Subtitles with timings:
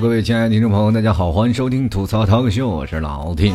[0.00, 3.50] 各位亲爱的听众朋友，大家好，欢迎收听吐槽涛哥秀，我是老铁。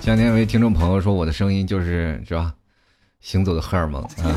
[0.00, 2.52] 前两天有位听众朋友说我的声音就是是吧，
[3.20, 4.36] 行走的荷尔蒙啊，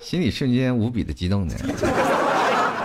[0.00, 1.54] 心里瞬间无比的激动呢。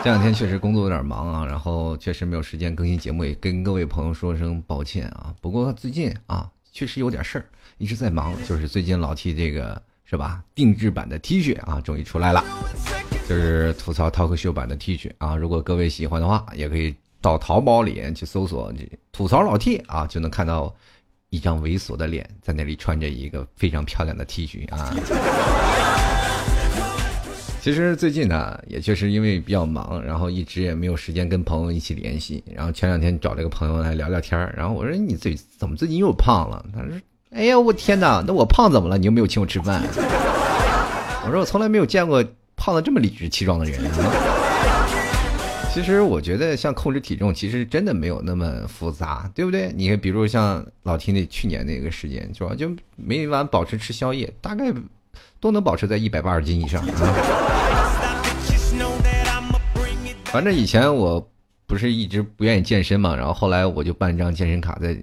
[0.03, 5.34] 这两天确实工作有点忙啊，然后确实没有时间更新节目，也跟各位朋友说声抱歉啊。
[5.41, 7.45] 不过最近啊，确实有点事儿，
[7.79, 12.43] 一直在忙，就是最近老 T 这个是吧，定制版的 T 恤啊，终于出来了。
[13.29, 18.73] 就是吐槽 talk show 版的 T 恤啊，如果各位喜欢的话，也可以到淘宝里去搜索
[19.13, 20.73] “吐槽老 T” 啊，就能看到
[21.29, 24.91] 一张猥琐的脸在那里穿着一个非常漂亮的 T 恤啊。
[27.61, 32.43] 其实最近呢，也确实因为比较忙，然后一直也没有时间跟朋友一起联系。
[32.51, 36.89] 然后前两天找了个朋友来聊聊天然后我说：“你最怎么最近又胖了？”他说
[37.29, 38.98] ：“哎呀，我天哪，那我胖怎么了？
[38.98, 39.84] 你又没有请我吃饭。”
[41.23, 42.26] 我说：“我从来没有见过。”
[42.60, 43.79] 胖的这么理直气壮的人，
[45.74, 49.71] 其实我觉得像控制体重，其实真的没有那么复杂，对不对？
[49.74, 52.54] 你看，比如像老 T 那去年那个时间，是吧？
[52.54, 54.74] 就每晚保持吃宵夜，大概
[55.40, 56.85] 都能保持在一百八十斤以上。
[60.26, 61.26] 反正以前我
[61.66, 64.97] 不是一直不愿意健身嘛，然后后来我就办张健身卡在。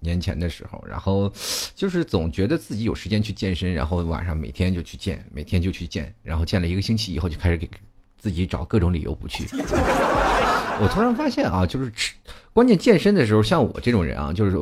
[0.00, 1.32] 年前的时候，然后
[1.74, 7.68] 就是总觉得自己有时间去健身，然后晚上每天就去健，每天就去健，然后健了一个星期以后，就开始给
[8.18, 9.44] 自己找各种理由不去。
[10.82, 12.14] 我突然发现啊，就是吃，
[12.52, 14.58] 关键健身的时候，像我这种人啊，就是。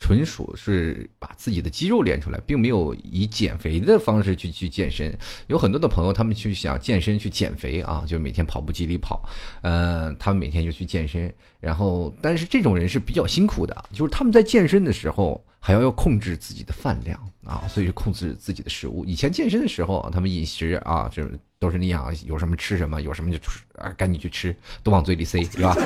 [0.00, 5.16] 纯属是把自己的肌肉练出来，并没有以减肥的方式去去健身。
[5.46, 9.22] 有很多的朋友，他们去想健身去减肥啊，就每天跑步机里跑，
[9.60, 11.32] 呃，他们每天就去健身。
[11.60, 19.04] 然后，但是这种人是比较辛苦的，就是他们在健身的时候还要要控制自己的饭量啊，所以控制自己的食物。
[19.04, 25.76] 以前健身的时候，他们饮食啊，就是都是那样，有什么吃什么，有什么就吃啊，赶紧去吃，都往嘴里塞，是吧？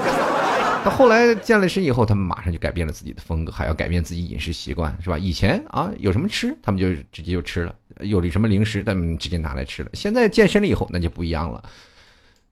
[0.84, 5.16] 他后来健了身以后，他们马上就改变了自己的风格，还要改变自己饮食习惯，是吧？
[5.16, 9.90] 以前啊，有什么吃，他们就直接就吃了；有了什么零食，他们直接拿来吃了。
[9.94, 11.62] 现在健身了以后，那就不一样了，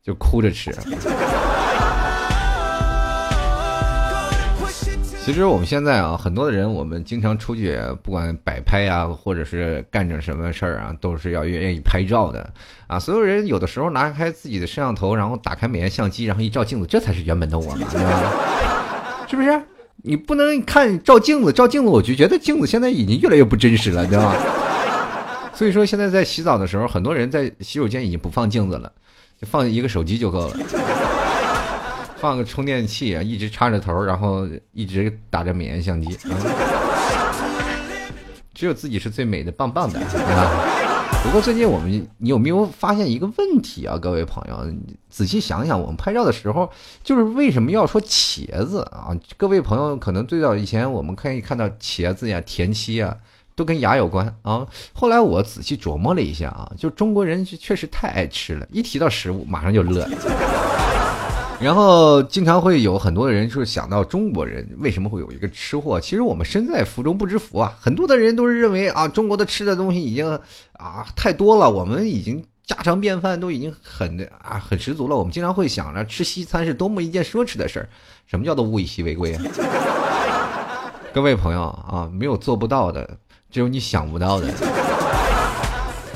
[0.03, 0.75] 就哭着吃。
[5.25, 12.53] 其实我们现在啊，很多的人，我们经常出去，不管摆拍啊，或者是干着什么事儿啊，都是要愿意拍照的
[12.89, 12.99] 啊。
[12.99, 18.33] 所有人有的时候拿开自己的摄像头，然后打开美颜相机，然后一照镜子，这才是原本的我嘛，对吧？
[19.29, 19.63] 是不是？
[20.03, 24.35] 你不能看照镜子，照镜子我就觉得镜子现在已经越来越不真实了，对吧？
[25.55, 28.91] 所以说现在在洗澡的时候，很多人在洗手间已经不放镜子了，
[29.41, 30.57] 就放一个手机就够了。
[32.23, 36.17] 放个充电器啊，一直插着头，然后一直打着美颜相机，
[38.55, 41.25] 只有自己是最美的，棒棒的啊！
[41.25, 43.99] 不过最近我们，你有没有发现一个问题啊？
[44.01, 44.73] 各位朋友，
[45.11, 46.71] 仔细想想，我们拍照的时候，
[47.03, 49.09] 就是为什么要说茄子啊？
[49.37, 53.17] 各位朋友可能最早以前我们可以看到茄子呀、田七啊，
[53.57, 54.65] 都跟牙有关啊。
[54.93, 60.09] 后来我仔细琢磨了一下啊，就中国人确实太爱吃了，一提到食物马上就乐。
[61.63, 66.01] 然后经常会有很多的人就是想到中国人为什么会有一个吃货？
[66.01, 67.73] 其实我们身在福中不知福啊！
[67.81, 70.29] 很多的人都是认为啊，中国的吃的东西已经
[70.73, 75.17] 啊太多了，我们已经家常便饭都已经很啊很十足了。
[75.17, 77.89] 我们经常会想着吃西餐是多么一件奢侈的事儿。
[78.27, 79.43] 什么叫做物以稀为贵啊？
[81.15, 83.09] 各位朋友啊，没有做不到的，
[83.53, 84.92] 只有你想不到的。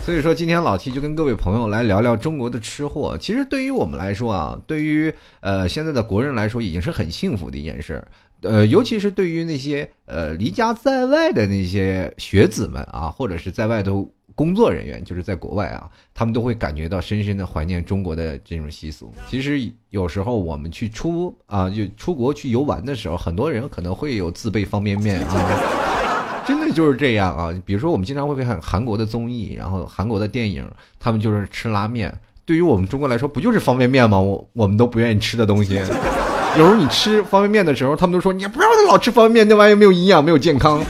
[0.07, 3.19] 所以说，今天老 T 就跟各位朋友来聊聊中国的吃货。
[3.19, 8.01] 其实对于我们来说啊，对于呃现在的国人来说，已经是很幸福的一件事。
[8.43, 19.13] 呃，尤其是对于那些呃离家在外的那些学子们啊，或者是在外头工作人员，就是在国外啊，他们都会感觉到深深的怀念中国的这种习俗。
[19.29, 26.06] 其实有时候我们去出啊，就出国去游玩的时候，很多人可能会有自备方便面啊。
[26.47, 27.53] 真的就是这样啊！
[27.65, 30.65] 比如说，我们经常会看韩国的综艺，然后韩国的电影，
[31.01, 32.13] 他们就是吃拉面。
[32.45, 34.21] 对于我们中国来说，不就是方便面吗？
[34.21, 35.75] 我我们都不愿意吃的东西。
[35.75, 40.81] 有时候你吃方便面的时候，他们都说你不要老吃方便面，那玩意儿没有营养，没有健康。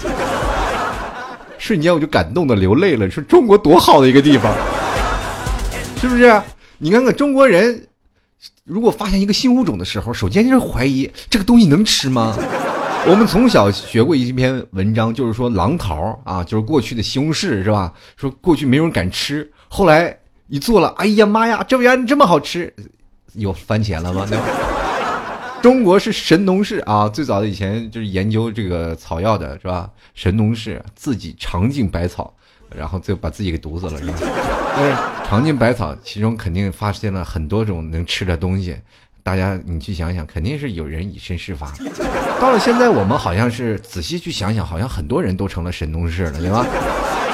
[1.59, 4.55] 瞬间我就感动的流泪了，说中国多好的一个地方，
[6.01, 6.41] 是不是？
[6.79, 7.87] 你看看中国人，
[8.65, 12.37] 如果发现一个新物种的时候，首先就是怀疑这个东西能吃吗？
[13.09, 17.93] 我们从小学过一篇文章，就是说狼桃啊，就是过去的西红柿是吧？
[18.17, 20.19] 说过去没人敢吃，后来
[20.49, 22.75] 一做了，哎呀妈呀，这玩意这么好吃，
[23.35, 24.27] 有番茄了吗？
[24.29, 24.45] 对吧？
[25.63, 29.89] 中国是神农氏啊，最早的以前就是研究这个草药的是吧？
[30.15, 32.35] 神农氏自己尝尽百草，
[32.75, 34.15] 然后最后把自己给毒死了是吧？
[35.29, 38.77] 尝尽百草，其中肯定发现了很多种能吃的东西。
[39.27, 41.75] 大家，你去想想，肯定是有人以身试法。
[42.41, 46.65] 到了现在，我们好像是仔细去想想，好像很多人都成了神农氏了，对吧？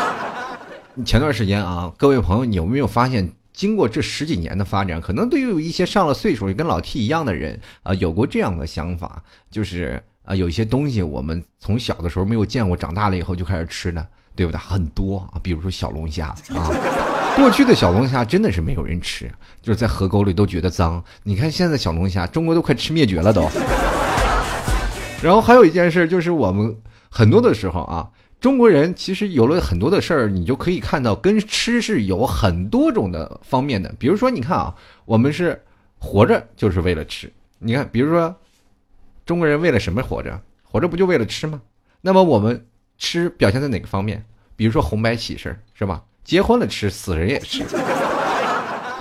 [1.05, 14.59] 前段时间啊，各位朋友，你有没有发现，经过这十几年的发展，可能对于一些上了岁数跟老 T 一样的人啊，有过这样的想法，就是啊，有一些东西我们从小的时候没有见过，长大了以后就开始吃的，对不对？
[14.59, 17.12] 很多啊，比如说小龙虾啊。
[17.35, 19.31] 过去的小龙虾真的是没有人吃，
[19.61, 21.03] 就是在河沟里都觉得脏。
[21.23, 23.49] 你看现在小龙虾，中国都快吃灭绝了都。
[25.23, 26.77] 然后还有一件事，就是我们
[27.09, 28.09] 很多的时候啊，
[28.39, 33.93] 中国人其实有了很多的事儿，你就可以看到跟吃是有很多种的方面的。
[33.99, 34.75] 比如说，你看啊，
[35.05, 35.61] 我们是
[35.99, 37.33] 活着就是为了吃。
[37.59, 38.35] 你看，比如说
[39.25, 40.41] 中国人为了什么活着？
[40.63, 41.61] 活着不就为了吃吗？
[42.01, 42.67] 那么我们
[42.99, 44.25] 吃表现在哪个方面？
[44.55, 46.03] 比如说红白喜事是吧？
[46.25, 47.65] 结婚了吃，死人也吃。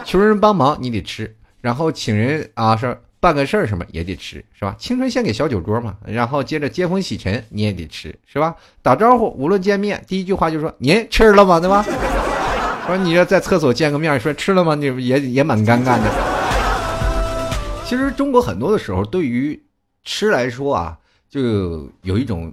[0.04, 4.76] 求人帮忙你得吃，然后请人啊是办个事儿什么也得吃，是吧？
[4.78, 8.56] 青春献给小酒桌嘛，然后接着接风洗尘你也得吃，是吧？
[8.82, 11.60] 打招呼无论见面第一句话就说您吃了吗？
[11.60, 11.86] 对吧？
[12.88, 14.74] 说你这在厕所见个面说吃了吗？
[14.76, 16.12] 你也也蛮尴尬的。
[17.86, 19.62] 其实中国很多的时候对于
[20.04, 20.98] 吃来说啊，
[21.30, 22.52] 就有一种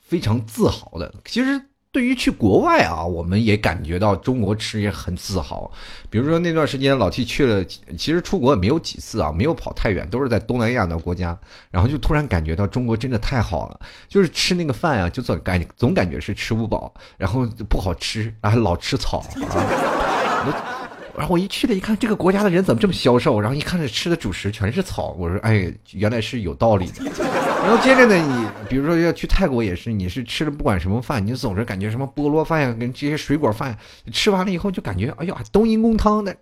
[0.00, 1.62] 非常自豪的，其实。
[1.90, 5.70] 对于去国外啊，我们也感觉到中国吃也很自豪。
[6.10, 11.36] 比如说那段时间老 T 去了，其实出国也没有几次啊，没有跑太远，都是在东南亚的国家。
[11.70, 20.77] 然后就突然感觉到中国真的太好了，就是吃那个饭啊，就总感总感觉是吃不饱，然后不好吃，然后老吃草啊。
[21.18, 23.40] 然后我一去了，一看这个国家的人怎么这么消瘦？
[23.40, 27.04] 然后一看这吃的主食全是草，我说哎，原来是有道理的。
[27.60, 33.76] 然后接着呢，你比如说要去泰国也是，你是吃的不管什么饭，你总是感觉什么菠萝饭呀，跟这些水果饭，
[34.12, 36.34] 吃完了以后就感觉哎呀，冬阴功汤的。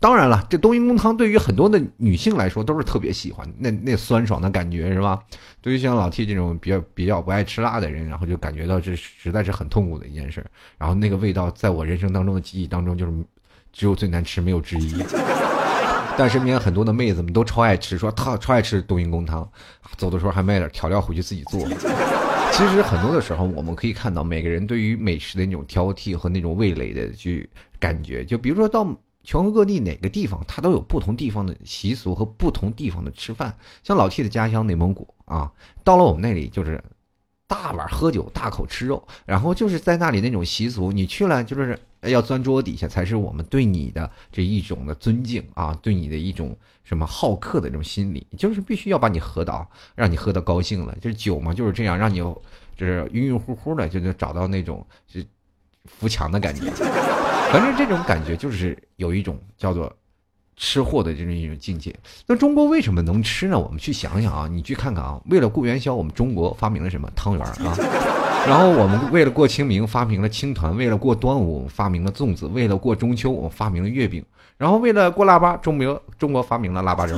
[0.00, 5.20] 当然了，这冬阴功汤对于很多的女性来说都是特别喜欢，那那酸爽的感觉是吧？
[5.60, 10.44] 对于像老 T 这种比较比较不爱吃辣的人，然后就感觉到这实在是很痛苦的一件事。
[10.76, 13.12] 然后那个味道在我人生当中的记忆当中就是。
[13.72, 15.04] 只有最难吃，没有之一。
[16.16, 19.48] 但身边很多的妹子们都超爱吃，说她超爱吃冬阴功汤，
[19.96, 21.60] 走的时候还卖点调料回去自己做。
[22.50, 27.48] 其实很多的时候，我们可以看到每个人对于美食的那种挑剔和那种味蕾的去
[27.78, 28.24] 感觉。
[28.24, 28.84] 就比如说到
[29.22, 33.54] 全国各地哪个地方，它都有不同地方的习俗和不同地方的吃饭。
[33.84, 35.52] 像老 T 的家乡内蒙古啊，
[35.84, 36.82] 到了我们那里就是
[37.46, 41.78] 大碗喝酒，大口吃肉，然后就是在那里那种习俗，你去了就是。
[42.02, 50.96] 要钻桌底下才是我们对你的这一种的尊敬啊，对你的一种什么好客的这种心理，就是必须要把你喝倒，让你喝的高兴了。
[51.00, 55.20] 就是酒嘛，就是这样，让你就是晕晕乎乎的，就能找到那种就
[55.84, 56.70] 扶墙的感觉。
[57.50, 59.92] 反正这种感觉就是有一种叫做。
[60.60, 61.94] 吃货的这种一种境界。
[62.26, 63.56] 那中国为什么能吃呢？
[63.56, 65.22] 我们去想想啊，你去看看啊。
[65.26, 67.76] 为了过元宵，我们中国发明了什么汤圆啊？
[68.46, 74.24] 然后我们为了过清明，发明了青团；为了过端午，发明了粽子；为了过中秋，我们发明了月饼。
[74.56, 77.16] 然后为了过腊八，中国中国发明了腊八粥。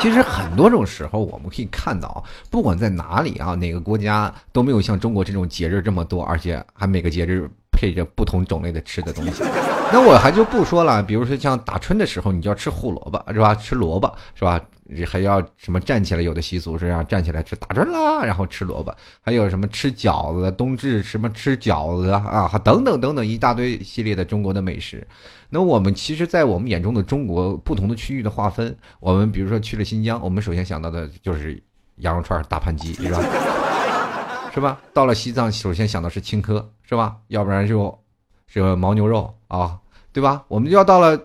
[0.00, 7.48] 其实很多种时候，我们可以看到，不管在哪里啊，哪个国家都没有像中国这种节日这么多，而且还每个节日。
[7.74, 9.42] 配着不同种类的吃的东西，
[9.92, 11.02] 那我还就不说了。
[11.02, 13.54] 比如说像打春的时候，你就要吃胡萝卜，是吧？
[13.54, 14.60] 吃萝卜，是吧？
[15.06, 16.22] 还要什么站起来？
[16.22, 18.94] 有的习俗是让站起来吃打春啦，然后吃萝卜。
[19.20, 20.50] 还有什么吃饺子？
[20.52, 22.50] 冬至什么吃饺子啊？
[22.64, 25.06] 等等等等一大堆系列的中国的美食。
[25.50, 31.62] 那我们其实，在我们眼中的中国不同的区域的划分，我们比如说去了新疆，我们首先想到的就是
[31.96, 33.20] 羊肉串、大盘鸡，是吧？
[34.54, 34.78] 是吧？
[34.92, 37.16] 到了西藏，首先想到是青稞，是吧？
[37.28, 37.98] 要不然就，
[38.46, 39.78] 这个牦牛肉啊，
[40.12, 40.44] 对吧？
[40.48, 41.18] 我们就要到了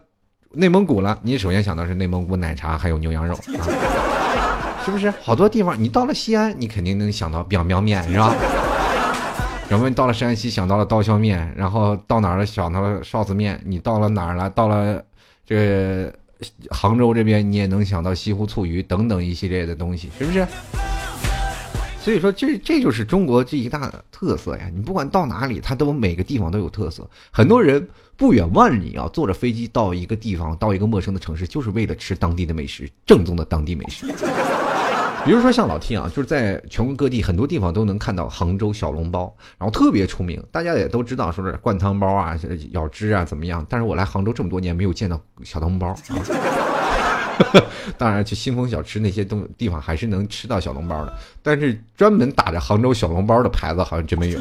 [0.52, 5.12] 内蒙古了，你首先想到是内蒙古奶茶，还有牛羊肉，啊，是不是？
[5.22, 8.34] 好多地方，你到了西安，你肯定能想到 biang biang 面，是吧？
[9.70, 12.46] 然后你到了山西，想到了刀削面，然后到哪儿了？
[12.46, 13.62] 想到了臊子面。
[13.66, 14.50] 你到了哪儿了？
[14.52, 15.04] 到了
[15.46, 16.10] 这
[16.70, 20.48] 杭州这边，你也能想到西湖醋鱼等等一系列的东西，是不是？
[22.08, 24.72] 所以说，这这就是中国这一大特色呀！
[24.74, 27.06] 你不管到哪里，它都每个地方都有特色。
[27.32, 27.86] 很多人
[28.16, 34.06] 不远万里啊，坐着飞机到一个地方，到一个陌生的城市，就是为了吃当地的美食，正宗的当地美食。
[35.26, 42.40] 比如说像老 T 啊，就是在全国各地很多地方都能看到杭州小笼包，然后特别出名，大家也都知道，说是灌汤包啊、
[42.72, 43.66] 咬汁啊怎么样。
[43.68, 45.98] 但是我来杭州这么多年，没有见到小笼包啊。
[47.98, 54.40] 当然，去新丰小吃那些东地方还是能吃到小笼包的，但是专门打着杭州小笼包的牌子好像真没有。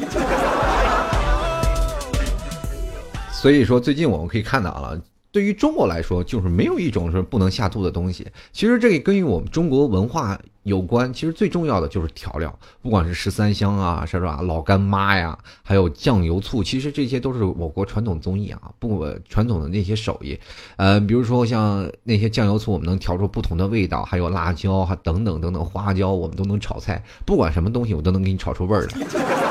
[3.31, 4.99] 所以说，最近我们可以看到了。
[5.29, 8.25] 对于中国来说，就是没有一种是不能下肚的东西。
[8.51, 11.11] 其实这个跟我们中国文化有关。
[11.13, 14.41] 其实最重要的就是调料，不管是十三香啊，是吧？
[14.43, 20.37] 老干妈呀，还有酱油醋，其实这些都是我国传统综艺啊，不传统的那些手艺。
[20.75, 27.01] 呃，比如说像那些酱油醋，我们能调出不同的味道，还有辣椒，还等等等等花椒，我们都能炒菜。
[27.25, 29.07] 不管什么东西，我都能给你炒出味儿来。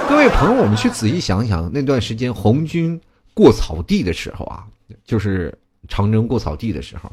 [0.08, 3.00] 各位朋友，我们去仔细想想，那段时间红军
[3.34, 4.64] 过草地的时候啊，
[5.04, 5.56] 就是。
[5.88, 7.08] 长征过草地的时候，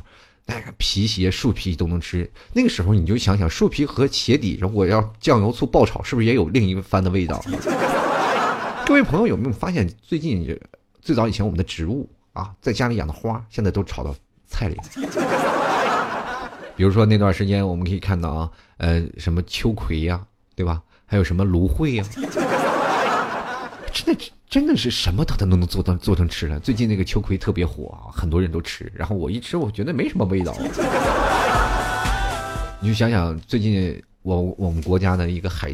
[0.45, 2.29] 那个皮鞋、树皮都能吃。
[2.53, 7.43] 那个时候你就想想，树皮和鞋底，如果要酱油醋爆炒，是不是也有另一番的味道？
[8.85, 10.59] 各位朋友有没有发现，最近
[11.01, 14.13] 最早以前我们的植物啊，在家里养的花，现在都炒到
[14.45, 14.77] 菜里。
[16.75, 20.21] 比如说那段时间，我们可以看到啊，呃，什么秋葵呀，
[20.55, 20.81] 对吧？
[21.05, 22.05] 还有什么芦荟呀，
[23.93, 24.31] 真的。
[24.53, 26.59] 真的是什么它都能做成做成吃了。
[26.59, 28.91] 最近那个秋葵特别火啊，很多人都吃。
[28.93, 30.55] 然后我一吃，我觉得没什么味道。
[32.79, 35.73] 你就想想，最近我我们国家的一个海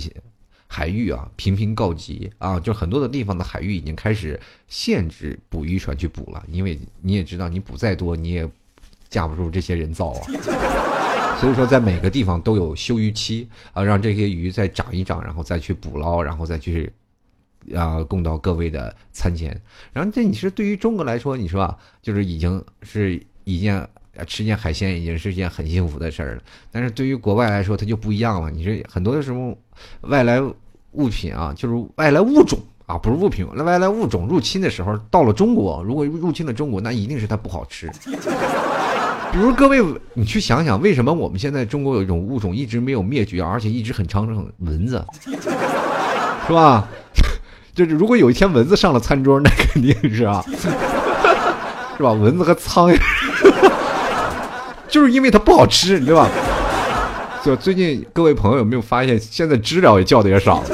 [0.65, 8.49] 海域啊，频频告急啊，就很多的地方的海域已经开始限制捕鱼船去捕了，因为你也知道，你捕再多，你也
[9.09, 10.21] 架不住这些人造啊。
[11.37, 16.89] 所以说，在每个地方都有休渔期啊，让这些鱼再长一长，然后再去捕捞，然后再去。
[17.75, 19.49] 啊，供到各位的餐前。
[19.93, 23.87] 然后这你是对于中国来说，你说吧，就是已经是一件
[24.27, 26.41] 吃件海鲜已经是一件很幸福的事儿了。
[26.71, 28.49] 但是对于国外来说，它就不一样了。
[28.49, 29.57] 你说很多的时候，
[30.01, 30.41] 外来
[30.91, 37.89] 物品啊，就是外来物种啊，不是物品，那外来物种入侵的时候，到了中国，如果入侵了中国，那一定是它不好吃。
[39.31, 39.79] 比如各位，
[40.15, 45.05] 你去想想，为什么我们现在中国有一种物种一直没有灭绝，而且一直很昌盛，蚊子，
[46.47, 46.89] 是吧？
[47.79, 50.43] 就是如果有一天蚊子上了餐桌，那 肯定是啊，
[51.95, 52.11] 是吧？
[52.11, 52.99] 蚊子和苍蝇，
[54.89, 56.27] 就是因为它不好吃，对吧？
[57.41, 60.67] 就最近各位朋友有没有发现，现在知了也叫的也少了，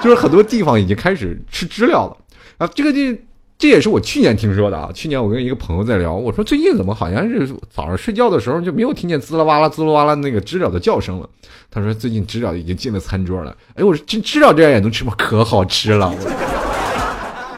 [0.00, 2.16] 就是很多地方已经开始吃知了了
[2.58, 3.20] 啊，这个地。
[3.56, 4.90] 这也是我去年听说的啊！
[4.92, 11.28] 去年我跟一个朋友在聊，我说最近怎么好像是早上睡觉的时候就没有听见滋啦哇啦、滋啦哇啦那个知了的叫声了。
[11.70, 13.56] 他说最近知了已经进了餐桌了。
[13.74, 15.14] 哎，我说知知了这样也能吃吗？
[15.16, 16.12] 可好吃了！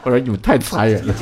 [0.05, 1.15] 我说你们太残忍了。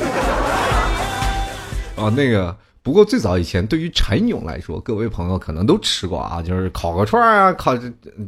[1.95, 7.75] 啊，那个不过最早以前对于蚕蛹来说，各位朋友可能都吃过啊，就是烤个串啊，烤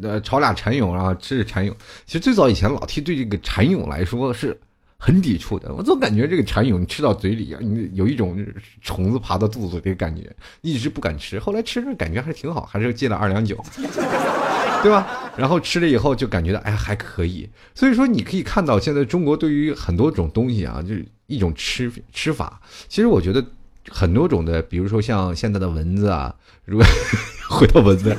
[0.02, 1.76] 呃炒俩蚕蛹啊，吃吃蚕蛹。
[2.06, 4.58] 其实最早以前老 T 对这个蚕蛹来说是。
[4.98, 8.44] 很抵触的，我总感觉这个蚕蛹吃到嘴里啊，你有一种
[8.82, 10.24] 虫子爬到肚子的感觉，
[10.62, 11.40] 一直不敢吃。
[11.40, 13.64] 后来吃着感觉还是挺好，还是戒了二两酒，
[14.82, 15.08] 对吧？
[15.38, 17.48] 然后吃了以后就感觉到哎还可以。
[17.76, 22.60] 所以说你可以看到，现在中国对于很多种东西啊，就是一种吃吃法。
[22.88, 23.46] 其实我觉得
[23.90, 26.34] 很多种的，比如说像现在的蚊子啊，
[26.66, 26.86] 如果
[27.50, 28.16] 回到蚊子。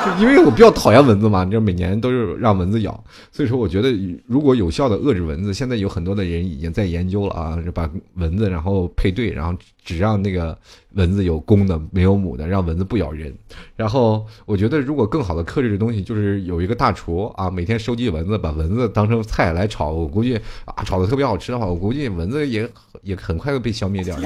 [0.18, 3.90] 因为我比较讨厌蚊子嘛，你每年都是让蚊子咬，所以说我觉得
[4.26, 10.56] 如果有效的遏制蚊子，现在有很多的人已经在研究了啊，把蚊子然后配对，然后只让那个
[10.94, 13.32] 蚊子有公的没有母的，让蚊子不咬人。
[13.76, 22.68] 然后我觉得如果更好的克制的东西，就是有一个大厨啊，每天收集蚊子，把蚊子当成菜来炒，我估计啊炒的特别好吃的话，我估计蚊子也
[23.02, 24.16] 也很快会被消灭掉。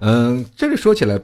[0.00, 1.20] 嗯，这个说起来。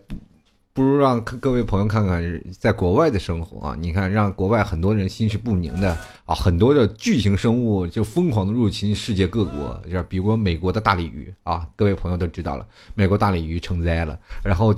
[0.80, 3.76] 不如让各位朋友看看在国外的生活啊！
[3.78, 5.94] 你看，让国外很多人心绪不宁的
[6.24, 14.74] 啊，很多的巨型生物就疯狂的入侵世界各国，就比如美国的大鲤鱼啊，各位朋友都知道了，美国大鲤鱼成灾了，然后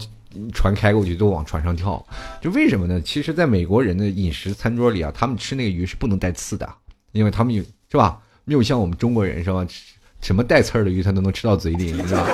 [0.53, 2.05] 船开过去都往船上跳，
[2.41, 3.01] 就为什么呢？
[3.01, 6.69] 其实，在美国人的饮食餐桌里啊，他们吃那个鱼是不能带刺的，
[7.13, 8.19] 因为他们有是吧？
[8.45, 9.65] 没有像我们中国人是吧？
[10.21, 12.27] 什么带刺儿的鱼他都能吃到嘴里，是吧？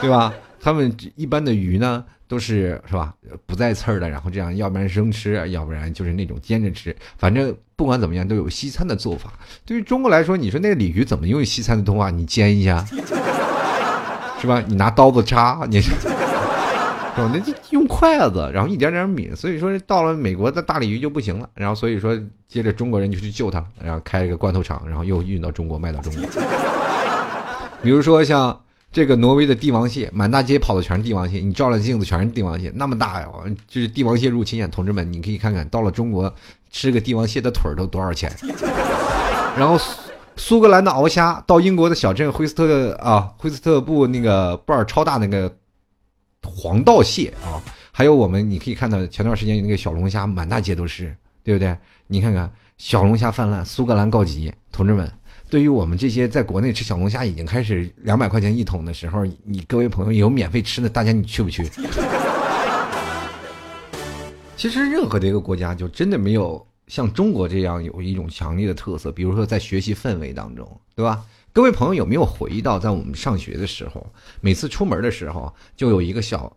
[0.00, 0.34] 对吧？
[0.60, 2.04] 他们一般的鱼呢？
[2.34, 3.14] 都是是吧？
[3.46, 6.94] 不带刺儿的，然后这样，要不然生吃，要不然就是那种煎着吃。
[7.16, 9.32] 反正不管怎么样，都有西餐的做法。
[9.64, 12.10] 对于中国来说，你说那个鲤鱼怎么用西餐的做法？
[12.10, 12.84] 你煎一下，
[14.40, 14.60] 是吧？
[14.66, 15.92] 你拿刀子插，你是
[17.14, 17.30] 吧？
[17.32, 19.32] 那就用筷子，然后一点点抿。
[19.36, 21.48] 所以说，到了美国的大鲤鱼就不行了。
[21.54, 26.24] 然后所以说，接着中国人就去救它，然后开一个罐头厂，然后又运到中国卖到中国。
[27.80, 28.60] 比如说像。
[28.94, 33.28] 这个挪威的帝王蟹，满大街跑的全是帝王蟹，你照了镜子全是帝王蟹，那么大呀！
[33.66, 36.32] 就是帝王蟹入侵啊，同志们，你可以看看到了中国
[36.70, 38.32] 吃个帝王蟹的腿儿都多少钱。
[39.58, 39.76] 然后
[40.36, 45.52] 苏格兰的鳌虾，到英国的小镇惠斯特啊，惠斯特布那个布尔超大那个
[46.44, 47.58] 黄道蟹啊，
[47.90, 51.76] 还有我们你可以看到前段时间那个小龙虾，满大街都是，对不对？
[52.06, 52.48] 你看看
[52.78, 55.10] 小龙虾泛滥，苏格兰告急，同志们。
[55.54, 61.62] 对于我们这些在国内吃小龙虾已经开始两百块钱一桶的时候，你各位朋友有免费吃的，大家你去不去？
[64.58, 71.24] 其实任何的一个国家就真的没有像中国这样有一种强烈的特色，比如说在学习氛围当中，对吧？
[71.52, 74.04] 各位朋友有没有回忆到在我们上学的时候，
[74.40, 76.52] 每次出门的时候就有一个小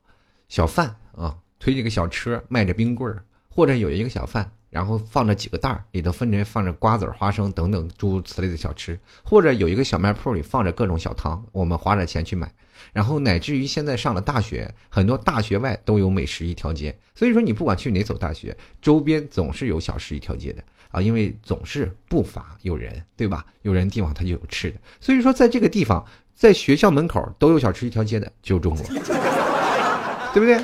[0.50, 12.48] 小贩啊，推着个小车卖着冰棍儿，或者有一个小贩，然后放着几个袋儿，里头分别放着瓜子儿、花生等等诸如此类的小吃，或者有一个小卖铺里放着各种小汤，我们花着钱去买。
[12.94, 23.44] 然后乃至于现在上了大学，很多大学外都有美食一条街，所以说你不管去哪所大学，周边总是有小吃一条街的啊，因为总是不乏有人，对吧？
[23.64, 26.06] 有人地方他就有吃的，所以说在这个地方，
[26.36, 28.86] 在学校门口都有小吃一条街的，只有中国，
[30.36, 30.64] 对不对？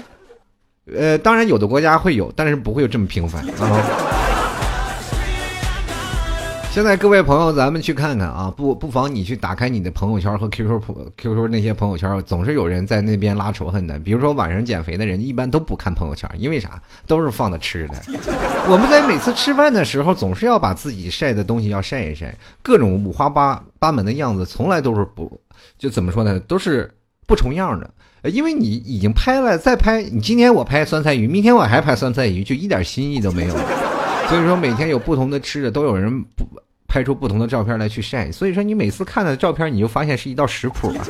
[0.92, 4.10] 呃，当然有的国家会有，但是不会有这么频繁 啊。
[6.72, 14.00] 现在各位朋友，咱们去看看啊，不不妨你去打开你的朋友圈和 QQ 朋 QQ 那些朋友圈，总是有人在那边拉仇恨的。
[14.00, 16.82] 比如说晚上减肥的人，一般都不看朋友圈，因为啥？
[17.06, 17.94] 都是放的吃的。
[18.68, 25.40] 我们在每次吃饭的时候，总是要把自己晒的东西要晒一晒，各种五花八八门的样子，从来都是不
[25.78, 26.40] 就怎么说呢？
[26.40, 26.92] 都是
[27.26, 27.90] 不重样的。
[28.30, 33.56] 因为你已经拍了，再拍，你今天我拍酸菜鱼，明天我还拍酸菜鱼，就一点新意都没有。
[34.30, 36.46] 所以说每天有不同的吃的，都有人不。
[36.86, 41.02] 拍出不同的照片来去晒，所以说你每次看的照片，你就发现是一道食谱啊。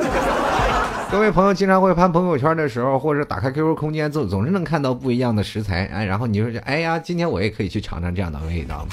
[1.14, 8.84] 各位朋友经常会翻朋友圈的时候，或者打开 QQ 空间，总总是能看到不一样的食材，哎，然后你说，哎呀，今天我也可以去尝尝这样的味道，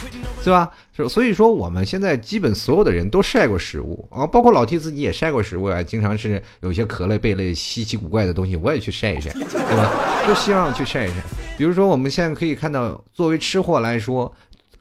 [0.43, 0.69] 对吧？
[1.09, 9.91] 所以说我们现在基本所有的人都晒过食物啊，包括老 T 自己也晒过食物啊，经常是有些壳类、贝类、稀奇古怪的东西，我也去晒一晒，对吧？
[10.27, 11.15] 就希望去晒一晒。
[11.57, 14.31] 比如说我们现在可以看到，作为吃货来说。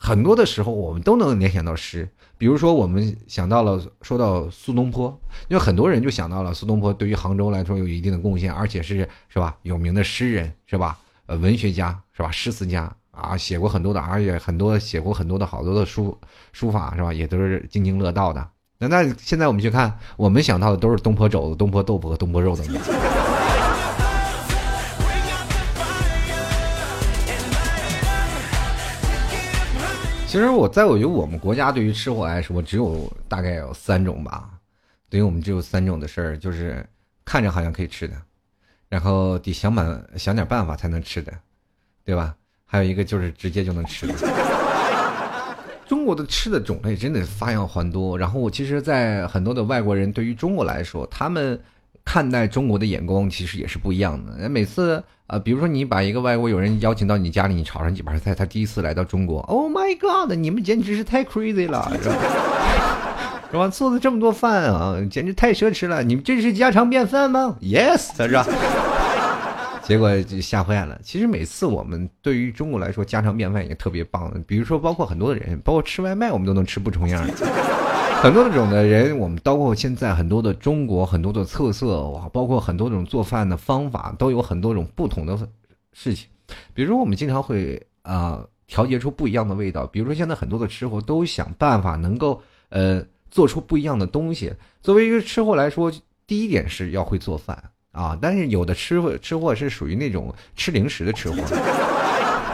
[0.02, 2.08] 很多的时候，我们都能联想到诗，
[2.40, 5.14] 比如说我们想到了说到苏东坡，
[5.48, 10.96] 因为很多人就想到了苏东坡对于杭州来说有一定的贡献，而且是是吧有名的诗人是吧？
[11.26, 12.30] 呃，文学家是吧？
[12.30, 16.16] 诗词家啊，写过很多的，而且很多写过很多的好多的书
[16.52, 17.12] 书法是吧？
[17.12, 18.48] 也都是津津乐道的。
[18.78, 23.29] 那那现在我们去看，我们想到的都是东坡肘子、东坡豆腐和东坡肉等等。
[30.30, 34.48] 其实我在我觉得我们国家对于吃货来说，只有大概有三种吧。
[35.08, 36.86] 对于我们只有三种的事儿，就是
[37.24, 38.14] 看着好像可以吃的，
[38.88, 41.32] 然后得想办想点办法才能吃的，
[42.04, 42.32] 对吧？
[42.64, 44.14] 还有一个就是直接就能吃的。
[45.88, 48.16] 中国的吃的种类真的发样繁多。
[48.16, 51.60] 然后我其实，在很多的外国人对于中国来说，他们
[52.04, 54.48] 看待中国的眼光其实也是不一样的。
[54.48, 55.02] 每次。
[55.30, 62.16] 啊，比如说你把一个外国友人邀请到你家里，你炒上几盘菜，他第一次来到中国，Oh my God，你们简直是太 crazy 了， 是吧？
[63.52, 63.68] 是吧？
[63.68, 68.44] 做的这么多饭啊，简直太奢侈了，你们这是家常便饭吗？Yes，是吧？
[69.86, 70.98] 结果就吓坏了。
[71.04, 74.32] 其实每次我们对于中国来说，家常便饭也特别棒。
[74.48, 77.32] 比如说，包括很多的人，包括吃外卖，我们都能吃不重样的。
[78.22, 85.38] 很多种的人，我们包括现在很多的中国很多的特色哇，包括很多种做饭的方法，都有很多种不同的
[85.94, 86.28] 事情。
[86.74, 89.86] 比如说，我们经常会啊调节出不一样的味道。
[89.86, 94.52] 比如说，现在很多的吃货都想办法能够呃做出不一样的东西。
[94.82, 95.90] 作为一个吃货来说，
[96.26, 101.36] 第一点是要会做饭啊，但是有的吃货吃货是属于那种吃零食的吃货。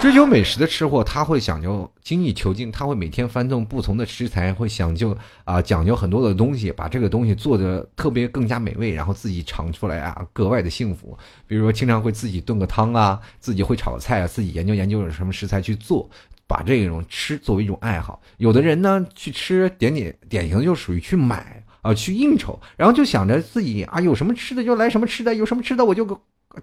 [0.00, 11.16] 追求美食的吃货，他会讲究精益求精，他会每天翻动不同的食材，会讲究啊，讲究很多的东西，把这个东西做的特别更加美味，然后自己尝出来啊，格外的幸福。
[11.46, 16.08] 比如说，经常会自己炖个汤啊，自己会炒菜啊，自己研究研究有什么食材去做，
[16.46, 18.20] 把这种吃作为一种爱好。
[18.36, 26.06] 有的人呢，去吃点点典型的就属于去买啊，去应酬，然后就想着自己啊，有什么吃的就来什么吃的，有什么吃的我就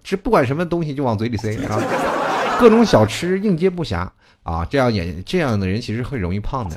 [0.02, 2.23] 吃，不管什么东西就往嘴里塞啊。
[2.58, 4.08] 各种小吃应接不暇
[4.42, 6.76] 啊，这样也这样的人其实会容易胖的。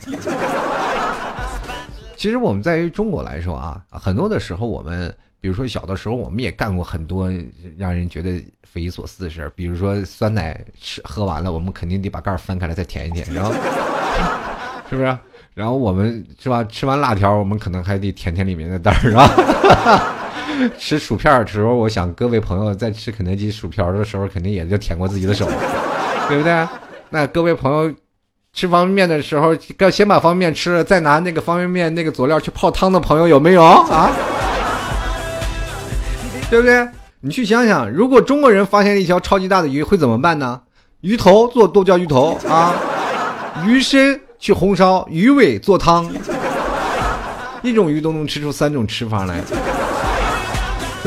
[2.15, 7.31] 其实我们在于中国来说啊，很多的时候我们，比如说小的时候我们也干过很多
[7.77, 13.53] 让人觉得匪夷所思的事儿，比如说酸奶吃喝完了，我们肯定得把盖儿翻开来再舔一舔，然后
[14.89, 15.17] 是不是？
[15.53, 16.63] 然后我们是吧？
[16.63, 19.27] 吃完辣条，我们可能还得舔舔里面的袋儿，是吧？
[20.78, 25.46] 吃薯片的时候，我想各位朋友在吃肯德基薯条的时候，肯定也就舔过自己的手，
[26.28, 26.67] 对不对？
[27.10, 27.93] 那各位朋友
[28.54, 34.10] 吃方便面的时候，要先把方便面吃了，再拿那个方便面那个佐料去泡汤的朋友有没有啊？
[36.50, 36.88] 对不对？
[37.22, 40.62] 你去想想，如果中国人发现了一条超级大的鱼，会怎么办呢？
[41.02, 42.74] 鱼头做剁椒鱼头啊，
[43.65, 46.10] 鱼身去红烧，鱼尾做汤。
[47.63, 49.41] 一种鱼都能吃出三种吃法来。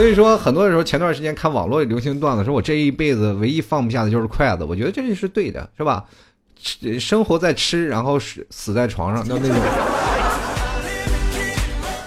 [0.01, 4.65] 所以说，很多的时候，前段时间看网络流行段子，说我这一辈子唯一放不下的就是筷子。
[4.65, 6.03] 我觉得这就是对的，是吧？
[6.59, 9.59] 吃生活在吃，然后死死在床上，那那种。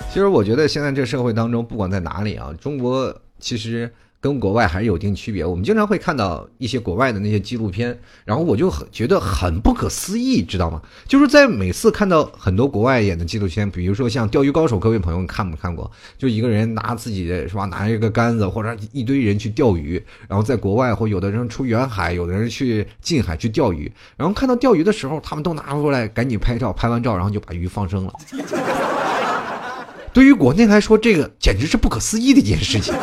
[0.10, 3.94] 其实我觉得现在这社会当中，不管在哪里啊，中国其实。
[4.24, 5.44] 跟国外还是有一定区别。
[5.44, 10.82] 我们经常会看到一些国外的那些纪录片，然后我就很觉得很不可思议，知道吗？
[11.06, 15.92] 就是在每次看到很多国外演的纪录片，比如说像《钓鱼高手》，各位朋友看没看过？
[16.18, 28.14] 就一个人拿自己的是吧，拿一个杆子或者一堆人去钓鱼，然后在国外或有的人出远海，有的人去近海去钓鱼，然后看到钓鱼的时候，他们都拿出来赶紧拍照，拍完照然后就把鱼放生了。
[30.14, 32.94] 对于国内来说，这个简直是不可思议的一件事情。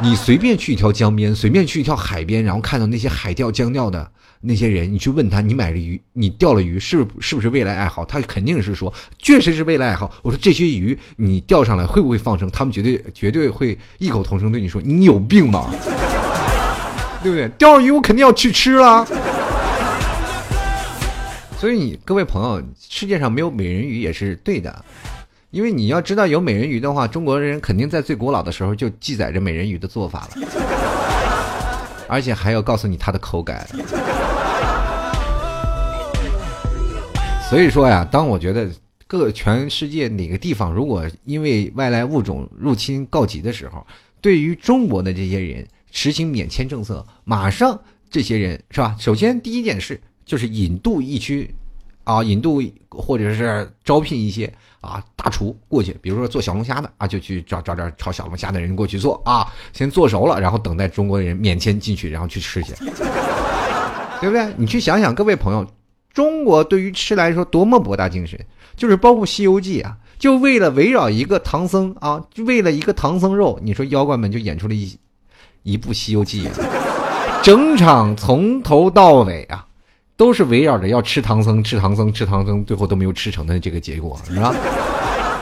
[0.00, 4.08] 你随便去一条江边，随便去一条海边，然后看到那些海钓、江钓的
[4.40, 8.04] 那些人，你去问他，你买了鱼，你钓了鱼，是是不是未来爱好？
[8.04, 10.08] 他肯定是说，确实是未来爱好。
[10.22, 12.48] 我说这些鱼你钓上来会不会放生？
[12.50, 15.68] 他们绝对绝对会异口同声对你说，你有病吧？
[17.20, 17.48] 对不对？
[17.58, 19.04] 钓鱼我肯定要去吃了。
[21.58, 24.84] 所以你各位朋友，世界上没有美人鱼也是对的。
[25.50, 30.48] 因为你要知道有美人鱼的话，中国人肯定在最古老的时候就记载着美人鱼的做法了，
[32.06, 33.66] 而且还要告诉你它的口感。
[37.48, 38.70] 所以说呀，当我觉得
[39.06, 43.86] 各全世界哪个地方如果因为外来物种入侵告急的时候，
[44.20, 47.80] 对于中国的这些人实行免签政策，马上
[48.10, 48.94] 这些人是吧？
[49.00, 51.54] 首先第一件事就是引渡疫区，
[52.04, 54.52] 啊，引渡或者是招聘一些。
[54.80, 62.72] 啊，大厨过去，比如说做小龙虾的啊，就去找找点炒小龙虾的人过去做啊，先做熟了，然后等待中国人免签进去，然后去吃去，
[64.20, 64.46] 对不对？
[64.56, 65.66] 你去想想，各位朋友，
[66.12, 68.38] 中国对于吃来说多么博大精深，
[68.76, 74.98] 就是包括《西游记》啊，就为了围绕一个唐僧啊，就为了一个唐僧肉，你说妖怪们就演出了一
[75.62, 76.48] 一部《西游记》，
[77.42, 79.64] 整场从头到尾啊。
[80.18, 84.52] 都是围绕着要吃唐僧，吃唐僧，吃唐僧，最后都没有吃成的这个结果，是吧？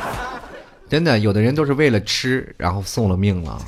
[0.87, 3.59] 真的，有的人都是为了吃，然后送了命了。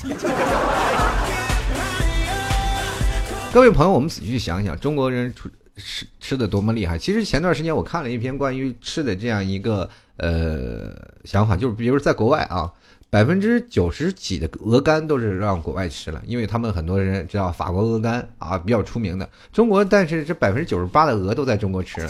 [3.54, 5.32] 各位朋友，我们仔细想想，中国人
[5.76, 6.98] 吃吃的多么厉害。
[6.98, 10.94] 其实前段时间我看了一篇关于吃的这样一个呃
[11.24, 12.70] 想法，就是比如在国外啊。
[13.10, 19.28] 百分之九十几的鹅肝都是让国外吃了，因为他们很多人知道法国鹅肝啊比较出名的。
[19.50, 22.06] 中国，但是这百分之九十八的鹅都在中国吃，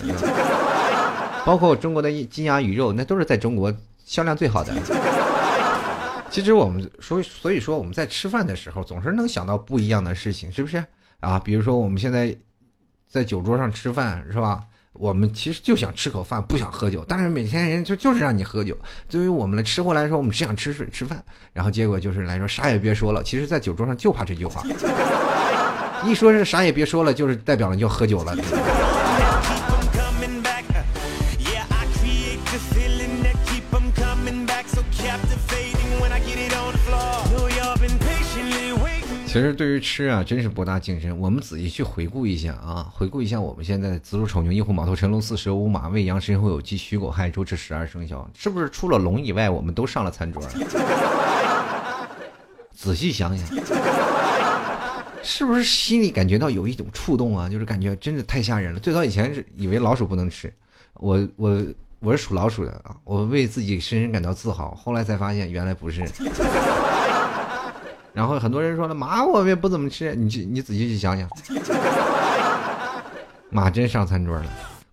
[1.46, 3.72] 包括中国的金鸭鱼肉，那都是在中国
[4.04, 4.72] 销量最好的。
[6.30, 10.84] 其实我们说，所以说我们在吃饭的时候总是能想到不一样的事情，是不是
[11.20, 11.38] 啊？
[11.38, 12.36] 比如说我们现在
[13.08, 14.64] 在酒桌上吃饭，是吧？
[14.92, 17.04] 我们其实就想吃口饭，不想喝酒。
[17.06, 18.76] 但是每天人就就是让你喝酒。
[19.08, 21.22] 对于我们的吃货来说，我们只想吃水吃饭。
[21.52, 23.22] 然后结果就是来说啥也别说了。
[23.22, 24.62] 其实，在酒桌上就怕这句话，
[26.04, 28.36] 一说是啥也别说了，就是代表了要喝酒了。
[39.38, 41.16] 其实对于吃啊，真是博大精深。
[41.16, 50.42] 我们仔细去回顾一下啊，回顾一下我们现在子鼠丑牛寅虎卯兔辰龙巳蛇午马未羊申猴酉鸡戌狗亥猪这十二生肖，是不是除了龙以外，我们都上了餐桌？
[52.74, 53.46] 仔细想想，
[55.22, 57.48] 是不是心里感觉到有一种触动啊？
[57.48, 58.80] 就是感觉真的太吓人了。
[58.80, 60.52] 最早以前是以为老鼠不能吃，
[60.94, 61.64] 我我
[62.00, 64.74] 我是属老鼠的啊，我为自己深深感到自豪。
[64.74, 66.04] 后来才发现原来不是。
[68.18, 71.30] 然后很多人说了，马我们也不怎么吃，你去你仔细去想想，
[73.48, 74.44] 马真上餐桌了。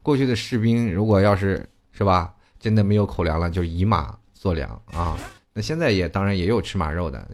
[0.04, 5.18] 过去的士兵如果要是是吧，真的没有口粮了，就以马做粮啊。
[5.54, 7.28] 那现在也当然也有吃马肉的，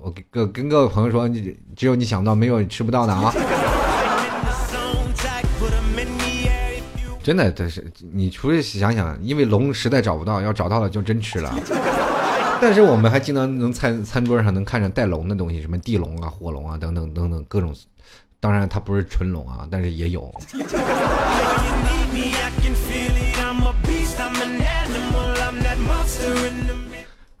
[0.00, 3.30] 我跟跟各位朋友说，你只有你想到，没有吃不到的啊。
[7.22, 11.54] 真的，这是你除了想想，因为龙实在找不到，要找到了就真吃了。
[12.60, 17.74] 但是我们还经常能餐餐桌上能看着带龙的东西，什么地龙啊、火龙啊等等等等各种，
[18.40, 20.32] 当然它不是纯龙啊，但是也有。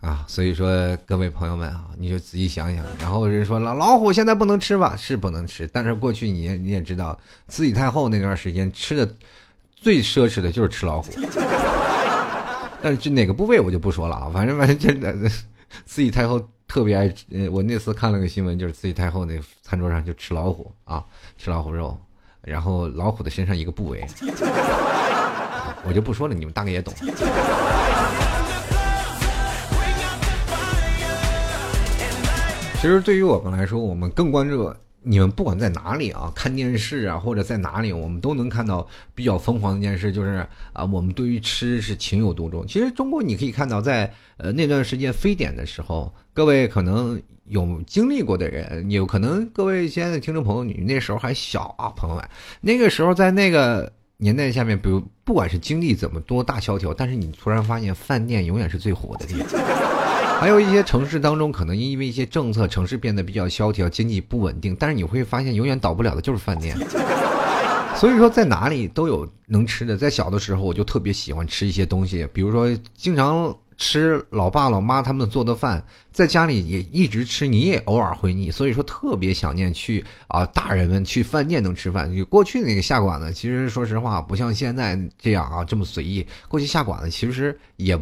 [0.00, 2.84] 啊，所以说各位朋友们啊，你就仔细想想。
[3.00, 4.94] 然后人说老老虎现在不能吃吧？
[4.94, 9.10] 是不能吃，但是过去你你也知道，慈禧太后那段时间吃的
[9.74, 11.10] 最奢侈的就是吃老虎。
[12.84, 15.26] 但是就哪个部位我就不说了啊，反正反正这
[15.86, 21.02] 慈禧太后特别爱，嗯，我那次看了个新闻，就是慈禧太后那餐桌上就吃老虎啊，
[21.38, 21.98] 吃老虎肉，
[22.42, 24.06] 然后老虎的身上一个部位，
[25.86, 26.92] 我就不说了，你们大概也懂。
[32.74, 34.70] 其实对于我们来说，我们更关注。
[35.06, 42.66] 你们不管在哪里啊，看电视啊，或者在哪里，我们都能看到比较疯狂的一件事，就是啊，我们对于吃是情有独钟。
[42.66, 52.24] 其实中国你可以看到，在呃那段时间非典的时候，各位可能有经历过的人，有可能各位亲爱的听众朋友，你那时候还小啊，朋友们，
[52.62, 59.60] 那个时候在那个年代下面，比如不管是经历怎么多大萧条，但是你突然发现饭店永远是最火的地方。
[60.40, 64.76] 还有一些城市当中，可能因为一些政策，城市变得比较萧条，经济不稳定。
[64.78, 66.76] 但是你会发现，永远倒不了的就是饭店。
[67.96, 69.96] 所以说，在哪里都有能吃的。
[69.96, 78.50] 在小的时候，我就特别喜欢吃一些东西，比如说经常吃老爸老妈他们做的饭，在家里也一直吃，你也偶尔会腻。
[78.50, 82.12] 所以说，特别想念去啊，大人们去饭店能吃饭。
[82.24, 86.26] 过去那个下馆子，其实说实话，不像现在这样啊这么随意。
[86.48, 87.98] 过去下馆子其实也。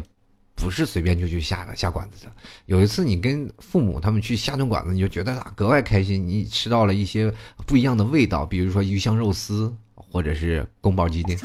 [0.63, 2.31] 不是随便就去下下馆子的。
[2.67, 6.25] 有一次你跟父母他们去下顿馆子，你就觉得格外开心。
[6.25, 7.31] 你吃到了一些
[7.65, 11.37] 不一样的味道，比如说鱼香肉丝，或者是宫保鸡丁，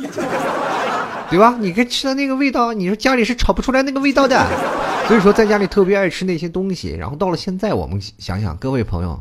[1.28, 1.56] 对吧？
[1.58, 4.46] 你跟吃的那个味道，你说家里是炒不出来那个味道的。
[5.08, 6.90] 所以说在家里特别爱吃那些东西。
[6.90, 9.20] 然后到了现在，我们想想，各位朋友，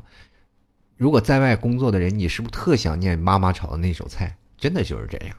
[0.95, 4.35] 如果在外工作的人，你是不是特想念妈妈炒的那手菜？
[4.59, 5.35] 真的就是这样。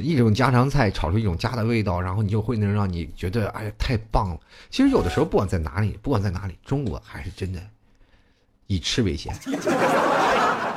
[0.00, 4.40] 一种家常菜炒出一种家的味道，然后你就会能让你觉得哎呀太棒了。
[4.70, 7.60] 其实有的时候不管在哪里，不管在哪里，中国还是真的
[8.66, 9.34] 以吃为先。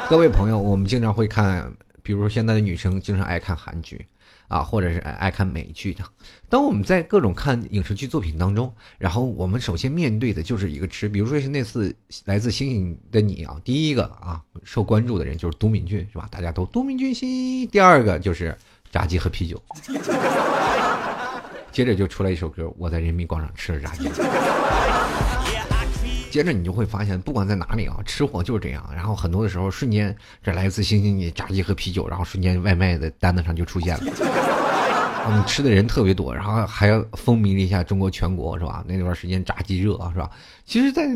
[0.10, 4.06] 各位朋友，我们经常会看，比如说现在的女生经常爱看韩剧
[4.48, 6.04] 啊，或者是爱看美剧的。
[6.50, 16.28] 当我们在各种看影视剧作品当中，然后我们首先面对的就是一个吃，比如说是那次来自星星的你啊，第一个啊受关注的人就是都敏俊是吧？
[16.30, 17.66] 大家都都敏俊兮。
[17.68, 18.56] 第二个就是。
[18.94, 19.60] 炸鸡和啤酒，
[21.74, 24.08] 接着就出来一首歌，我在人民广场吃了炸鸡。
[26.30, 28.88] 接着你就会发现，不管在哪里啊，吃货就是这样。
[28.96, 34.04] 然后很多的时候，瞬间这来自星星的炸鸡和啤酒，然后瞬间外卖的单子上就出现了。
[35.28, 38.84] 嗯，吃的人特别多，然后还要风靡了一下中国全国，是吧？
[38.88, 40.30] 那段时间炸鸡热啊，是吧？
[40.66, 41.08] 其实，在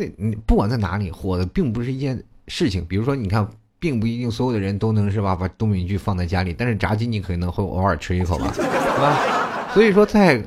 [0.47, 2.83] 不管在哪里火的，并不是一件事情。
[2.83, 3.47] 比如说，你看。
[3.88, 8.62] 并不一定所有的人都能是吧，把冬米剧放在家里，但是炸鸡你可能会偶尔吃一口吧，是
[9.00, 9.17] 吧？
[9.73, 10.43] 所以说，在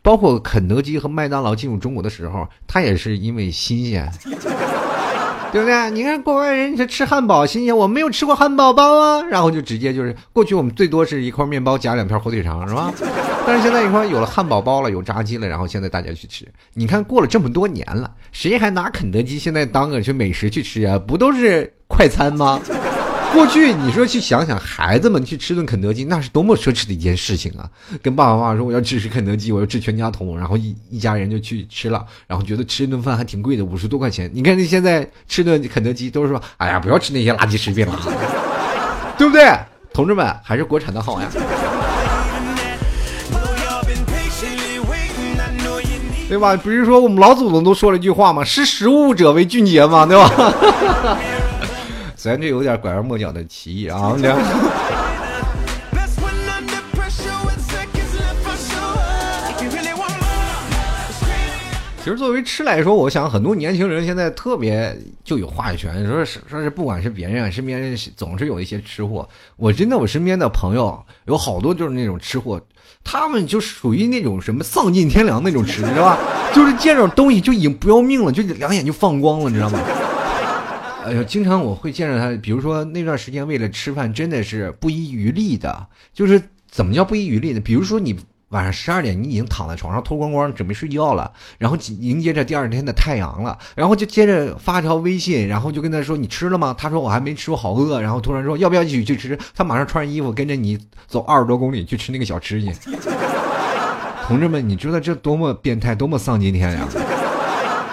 [0.00, 4.10] 包括肯德基和麦当劳进入中国的时候，它也是因为新鲜。
[5.52, 5.90] 对不对？
[5.90, 9.22] 你看国外人是吃汉堡新鲜，我没有吃过汉堡包啊。
[9.22, 12.92] 然后就直接就是过去我们最多是一块面包夹两片火腿肠，是吧？
[13.46, 16.44] 但是现在你看有了汉堡包了，有炸鸡了，然后现在大家去吃。
[16.74, 20.98] 你看过了这么多年了，谁还拿肯德基现在当个去美食去吃啊？
[20.98, 22.60] 不都是快餐吗？
[23.32, 27.68] 过去你说去想想，孩子们去吃顿肯德基，那是多么奢侈的一件事情啊！
[28.02, 34.30] 跟爸爸妈妈说我要支持肯德基，我要吃全家桶，然后一一家人就去吃了，然后觉得吃一顿饭还挺贵的，五十多块钱。
[34.32, 37.98] 你看你现在吃顿肯德基都是说，哎呀，不要吃那些垃圾食品了，
[39.18, 39.46] 对不对？
[39.92, 41.28] 同志们，还是国产的好呀，
[46.28, 46.56] 对吧？
[46.56, 48.42] 不是说我们老祖宗都说了一句话吗？
[48.44, 50.30] 识时务者为俊杰嘛，对吧？
[52.16, 54.16] 咱这有点拐弯抹角的歧义啊！
[62.06, 66.06] 其实作为吃来说，我想很多年轻人现在特别就有话语权。
[66.06, 69.28] 说是说是，不管是别人啊，身边总是有一些吃货。
[69.56, 72.64] 我真的，我身边的朋友有好多就是那种吃货，
[73.02, 76.18] 他们就属于那种什么丧尽天良那种吃，知道吧？
[76.54, 79.80] 就是见着东西就已经不要命了，就两眼就放光了，你知道吗？
[81.04, 85.84] 哎呀，经常我会见着他，比如说那段时间为了吃饭，真的是不遗余力的。
[86.14, 86.40] 就是
[86.70, 87.58] 怎么叫不遗余力呢？
[87.58, 88.16] 比如说你
[88.56, 96.74] 晚上十二点，你已经躺在床上脱光光准备睡觉了，然后迎接着第二天的太阳了，然后就接着发条微信，然后就跟他说你吃了吗？
[96.76, 98.00] 他说我还没吃，我好饿。
[98.00, 99.38] 然后突然说要不要一起去吃？
[99.54, 102.72] 他马上穿上衣服跟着你走二十多公里去吃那个小吃去。
[104.26, 107.15] 同志们，你知道这多么变态，多么丧尽天良？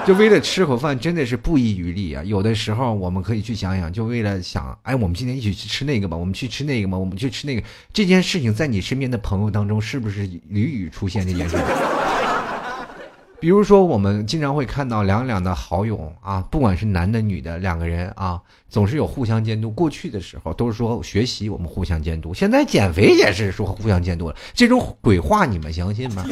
[0.06, 2.22] 就为了吃口饭，真的是不遗余力啊！
[2.26, 7.64] 有的时候我们可以去想想，就为了想，哎，我们今天一起去吃那个吧，我们去吃那个吧，我们去吃那个。
[7.94, 11.66] 这件事情在你身边的朋友当中，是不是屡屡出现这件事情？
[13.40, 19.70] 比如说，我们经常会看到两两的好友啊，不管是男的女的，两个人啊，总是有互相监督。
[19.70, 24.36] 过去的时候都是说学习我们互相监督，现在减肥也是说互相监督了。
[24.54, 26.26] 这种鬼话你们相信吗？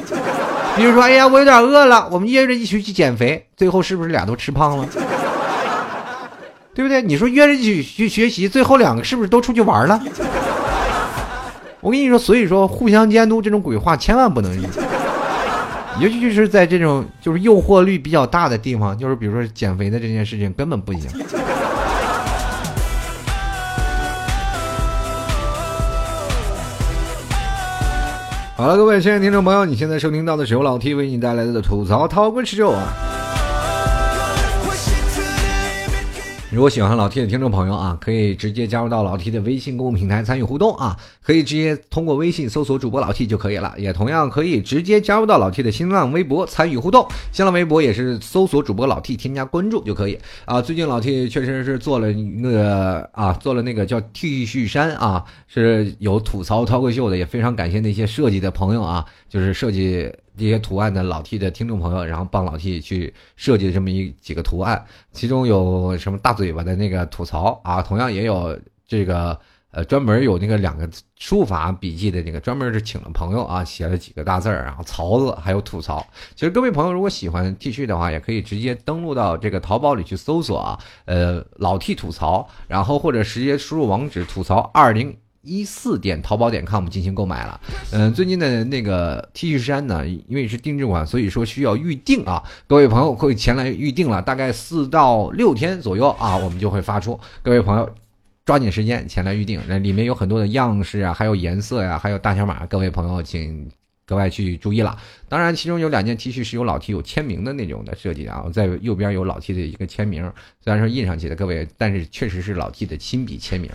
[0.75, 4.87] 比如说，哎呀，我有点饿了，我们约着一起去减肥，最后是不是俩都吃胖了？
[6.73, 7.01] 对不对？
[7.01, 10.01] 你说约着一起去学习，最后两个是不是都出去玩了？
[11.81, 14.57] 我跟你说，所以说互相监督这种鬼话千万不能。
[15.99, 21.01] 尤其是在这种就是诱惑率比较大的地方，就是比如说减肥的这件事情根本不行。
[28.61, 32.93] 好了，各位亲爱的听众朋友，你现在收听到的是由老 T 为你带来的吐槽涛哥持久啊。
[36.51, 50.61] 如果喜欢老 T 的听众朋友啊，可以直接加入到老 T 的微信公众平台参与互动啊，可以直接通过微信搜索主播老 T 就可以了，也同样可以直接加入到老 T 的新浪微博参与互动，新浪微博也是搜索主播老 T 添加关注就可以啊。
[50.61, 60.13] 最近老 T 确实是做了那个啊，做了那个叫 T 恤衫啊，是有吐槽脱口秀的，也非常感谢那些设计的朋友啊，就是设计。
[60.37, 69.39] 这些图案的老 T 的听众朋友，然后帮老 T 去设计这么一几个图案，其中有什么大嘴巴的那个吐槽啊，同样也有这个
[69.69, 70.89] 呃专门有那个两个
[71.19, 76.03] 书法笔记的那个，专门是请了朋友啊写了几个大字儿，然后槽字还有吐槽。
[76.33, 85.15] 其实各位朋友如果喜欢 T 恤的话，也可以直接登录到这个淘宝里去搜索啊，呃老 T 吐槽，然后或者直接输入网址吐槽二零。
[85.43, 87.59] 一四点淘宝点 com 进行购买了，
[87.91, 92.43] 嗯，最近的那个 T 恤衫呢，因为是定制款，所以说需要预定啊。
[92.67, 97.19] 各位朋友可以前来预定了，大概四到六天左右啊，我们就会发出。
[97.41, 97.89] 各位朋友
[98.45, 103.69] 抓紧时间前来预定，那里面有很多的样式啊，还有颜色呀，还有大小码，各位朋友请。
[104.11, 104.97] 格外去注意了，
[105.29, 110.21] 当然其中有两件 T 恤是有老 T 有签名的那种的设计啊，在右边有老 T 的一个签名，
[110.59, 113.71] 虽然说印上去的各位，但是确实是老 T 的亲笔签名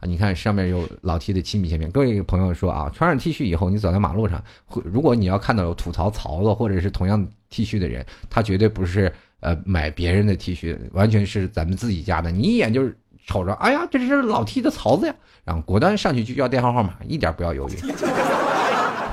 [0.00, 0.02] 啊。
[0.02, 4.42] 你看上面有老 T 的亲笔签名，各位朋友说啊，穿上 T 恤以后，你走在马路上，
[4.82, 12.90] 如果你要看到有吐槽槽子或者是同样 T 恤的人，他绝对不是呃买别人的 T 恤，完全是咱们自己家的，你一眼就
[13.24, 17.72] 瞅着，哎呀，这是老 T 的槽子呀，然后果断上去就要电话号码，一点不要犹豫。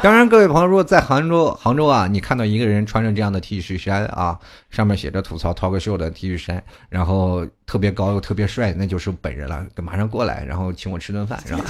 [0.04, 4.38] 当然，各位朋友，如果在杭州，杭州啊，你看到一个人穿着这样的 T 恤衫啊，
[4.70, 11.64] 上面写着“吐槽 talk show” 的 T 恤衫，然后特别高又特别帅，那就是本人了，马上过来，然后请我吃顿饭，是吧？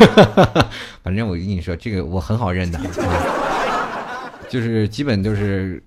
[1.04, 2.80] 反正我跟你说，这个我很好认的，
[4.48, 5.82] 就是基本就是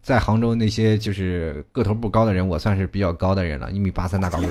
[0.00, 4.48] 在杭州那些就是个头不高的人，我算是比较高的人了，一米八三大高个。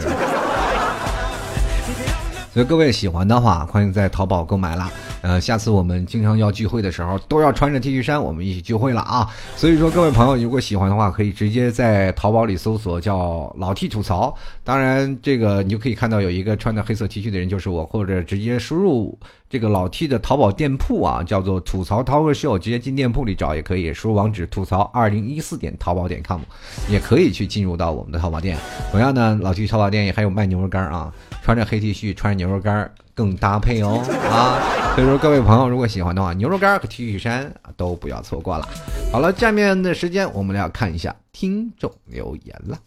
[2.55, 4.89] 所以各位喜欢的话，欢迎在淘宝购买啦。
[5.21, 9.27] 呃，下次我们经常要聚会的时候，都要穿着 T 恤衫，我们一起聚会了啊！
[9.57, 14.33] 所以说，各位朋友，如果喜欢的话，可以直接在淘宝里搜索叫“老 T 吐槽”。
[14.63, 19.19] 当然，这个你就可以看到有一个穿着黑色 T 恤的人就是我，或者直接输入
[19.55, 26.41] 这个老 T 的淘宝店铺啊，叫做“吐槽涛哥秀”，直接进店铺里找也可以，输入网址“吐槽二零一四点淘宝点 com”，
[26.89, 28.57] 也可以去进入到我们的淘宝店。
[28.91, 31.09] 同样呢，老 T 淘宝店也还有卖牛肉干啊，
[31.41, 32.91] 穿着黑 T 恤，穿着牛肉干。
[33.13, 34.59] 更搭配哦啊！
[34.93, 38.67] 所以说各位朋友，如果喜欢的话，牛肉干和 T 恤衫都不要错过了。
[39.09, 42.77] 好了，下面的时间我们要看一下听众留言了。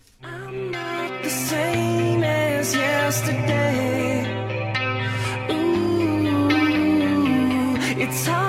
[8.00, 8.47] It's hard.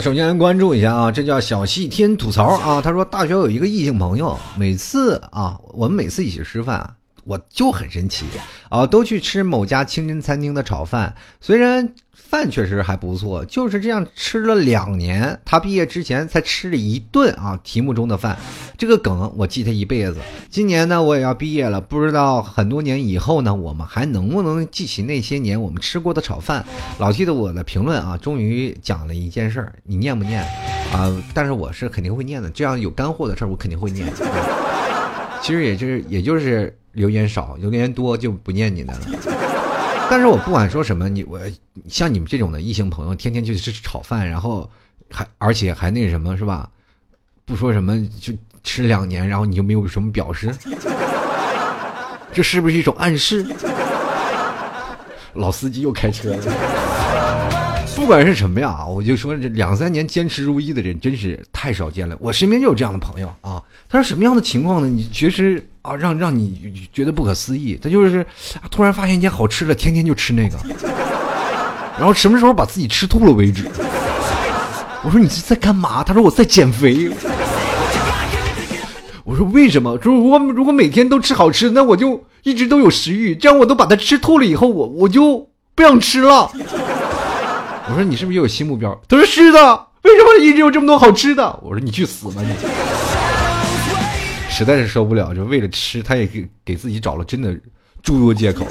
[0.00, 2.82] 首先关注一下啊，这叫小细天吐槽啊。
[2.82, 6.95] 他说，大学有一个异性朋友，每次啊，我们每次一起吃饭，
[7.26, 8.24] 我就很神奇
[8.70, 11.92] 啊，都去吃某家清真餐厅的炒饭，虽然。
[12.28, 15.38] 饭确实还不错，就是这样吃了两年。
[15.44, 18.36] 他毕业之前才吃了一顿啊，题目中的饭，
[18.76, 20.16] 这个梗我记他一辈子。
[20.50, 26.64] 今年呢，我也要毕业了，不知道很多年以后呢，我们还能不能记起那些年我们吃过的炒饭？
[26.98, 30.42] 老记得我的评论啊，终于讲了一件事儿，你念不念
[30.92, 31.14] 啊？
[31.32, 34.04] 但是我是肯定会念的，这样有干货的事儿我肯定会念。
[35.42, 39.00] 其实也就是也就是留言少，留言多就不念你的了。
[40.10, 41.38] 但是我不管说什么，你我
[41.88, 44.68] 像你们这种的异性朋友，天天去吃炒饭，然后
[45.10, 46.68] 还而且还那什么是吧？
[47.44, 48.32] 不说什么就
[48.64, 50.50] 吃两年，然后你就没有什么表示，
[52.32, 53.46] 这是不是一种暗示？
[55.34, 56.38] 老司机又开车了。
[57.96, 62.16] 不管是什么呀，我就说这两三年坚持如一的人真是太少见了。
[62.20, 63.60] 我身边就有这样的朋友啊。
[63.88, 64.86] 他说什么样的情况呢？
[64.86, 65.66] 你确实。
[65.82, 68.26] 啊，让让你觉得不可思议，他就是
[68.72, 70.58] 突然发现一件好吃的，天天就吃那个，
[71.96, 73.70] 然后什么时候把自己吃吐了为止。
[75.04, 76.02] 我说你是在干嘛？
[76.02, 77.08] 他说我在减肥。
[79.22, 79.96] 我说为什么？
[80.02, 86.50] 说如果如果每天都吃好吃的，那我就一直都有食欲，这样我都把它吃吐了以后，我我就不想吃了。
[87.88, 89.00] 我说你是不是又有新目标？
[89.08, 89.86] 他说是的。
[90.02, 91.58] 为什么一直有这么多好吃的？
[91.62, 92.48] 我说你去死吧你！
[94.48, 97.58] 实在是受不了，就为了吃，他也给给自己找了真的
[98.02, 98.64] 诸多借口。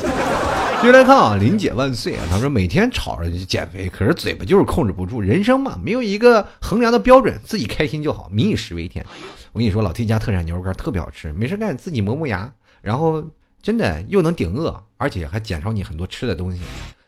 [0.82, 2.24] 接来看啊，林姐万岁啊！
[2.30, 5.20] 他说每天吵着减肥，可是嘴巴就是控制不住。
[5.20, 8.30] 人生嘛，没有一个衡量的标准，自己开心就好。
[8.32, 9.06] 民以食为天。
[9.52, 12.52] 我跟你说，老 T 家特产牛肉干特别好吃，没事干自己磨磨牙，
[12.82, 13.24] 然后
[13.62, 16.60] 真的又能顶饿，而且还减少你很多吃的东西。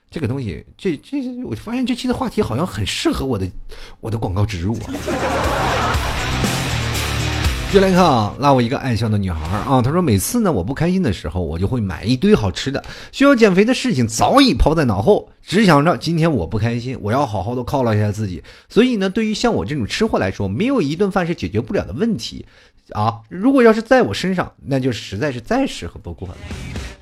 [0.10, 3.45] 这个东西，这这，我发现这期的话题好像很适合我的
[3.99, 4.93] 我的广告植入啊。
[7.70, 12.82] 接来看啊，拉我一个爱笑的女孩啊，她说每次呢我不开心的时候，我就会买一堆好吃的，
[13.12, 18.41] 需要减肥的事情早已抛在脑后，只想着今天我不开心，我要好好的犒劳一下自己。
[18.70, 22.45] 所以呢，对于像我这种吃货来说，没有一顿饭是解决不了的问题。
[22.93, 26.38] 啊，如果要是在我身上，那就实在是再适合不过了。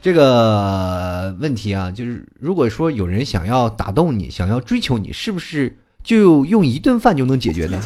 [0.05, 7.81] 这个问题啊，就是如果说有人想要打动你，想要追求你，是不是就用一顿饭就能解决呢？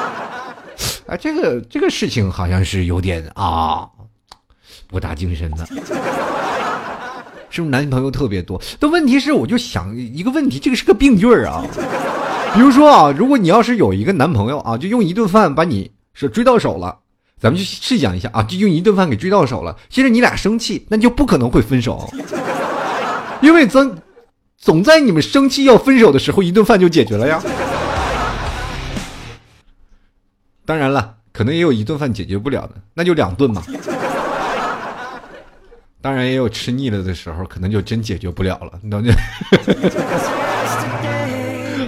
[1.08, 3.88] 啊，这个这个事情好像是有点啊，
[4.86, 5.64] 博大精深的。
[7.48, 8.60] 是不是男朋友特别多？
[8.78, 11.64] 但问题是，我就想一个问题，这个是个病句儿啊。
[12.52, 16.98] 比如说啊，如果你要是有一个男朋友啊，就用一顿饭把你是追到手了。
[17.40, 19.74] 咱们去试想一下啊，就用一顿饭给追到手了。
[19.88, 22.12] 其实你俩生气，那就不可能会分手，
[23.40, 23.96] 因为总
[24.58, 27.42] 总在你们生气要分手的时候，一顿饭就解决了呀。
[30.66, 33.62] 当然了，可能也有一顿饭解决不了的，那就两顿嘛。
[36.02, 39.02] 当然也有吃腻了的时候，可能就真解决不了了，你懂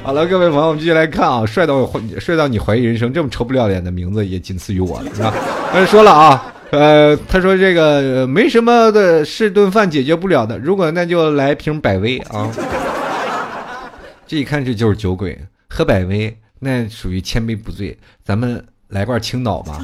[0.04, 1.88] 好了，各位朋友，我们继续来看啊，帅到
[2.18, 5.32] 帅到你怀疑人生，这么臭不要脸的名字也仅次于我了，是吧？
[5.72, 12.50] 他说了啊，呃，他说这个没什么的是顿饭解决不了的，如果那就来瓶百威啊。
[14.26, 15.38] 这一看这就是酒鬼，
[15.70, 19.80] 喝百威那属于千杯不醉，咱们来罐青岛吧，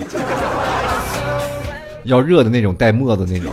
[2.02, 3.52] 要热的那种带沫子那种。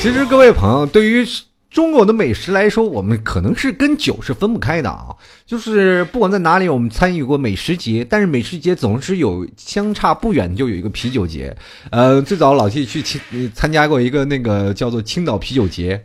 [0.00, 1.26] 其实各位朋友，对于
[1.68, 5.08] 中国的美食来说，我们可能是跟酒是分不开的啊。
[5.44, 11.54] 就是不管在哪里，我们参与过美食节，但是美食节总是有相差不远就有一个啤酒节。
[11.90, 13.20] 呃，最早老 T 去青
[13.52, 16.00] 参加过一个那个叫做青岛啤酒节，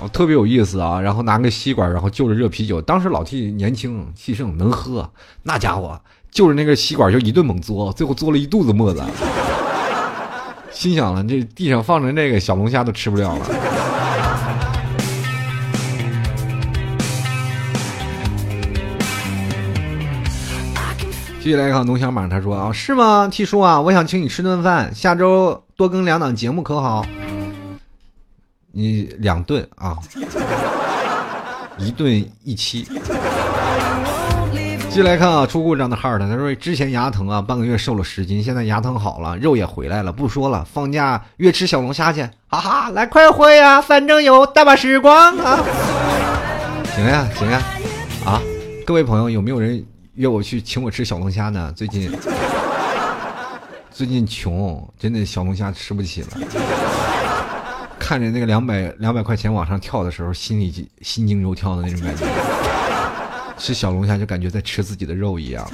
[0.00, 0.98] 哦，特别有意思啊。
[0.98, 2.80] 然后拿个吸管，然后就着热啤酒。
[2.80, 5.08] 当时老 T 年轻气盛，能喝，
[5.42, 9.04] 那家伙就着那个吸管就一顿猛嘬，最后嘬了一肚子沫子。
[10.74, 13.46] 心想了，这地上放着那个小龙虾都吃不了了。
[21.40, 27.06] 继续来看龙小马，他说啊，是吗？T 叔啊，我想请你吃顿饭，下周多更两档节目可好？
[28.72, 29.96] 你两顿啊，
[31.78, 32.88] 一顿一期。
[34.94, 40.12] 继续来看啊，出故障的 heart，他说之前牙疼啊，半个月瘦了十斤，现在牙疼好了，肉也回来了。
[40.12, 45.58] 不说了，放假约吃小龙虾去，哈哈，来快活呀，反正有大把时光啊。
[46.94, 47.60] 行呀，行呀，
[48.24, 48.40] 啊，
[48.86, 49.84] 各位朋友，有没有人
[50.14, 51.72] 约我去请我吃小龙虾呢？
[51.74, 52.08] 最近
[53.90, 56.28] 最近穷，真的小龙虾吃不起了。
[57.98, 62.24] 看着那个两百两百块钱往上跳的时候，心里心惊肉跳的那种感觉。
[63.58, 65.68] 吃小龙虾就感觉在吃自己的肉一样。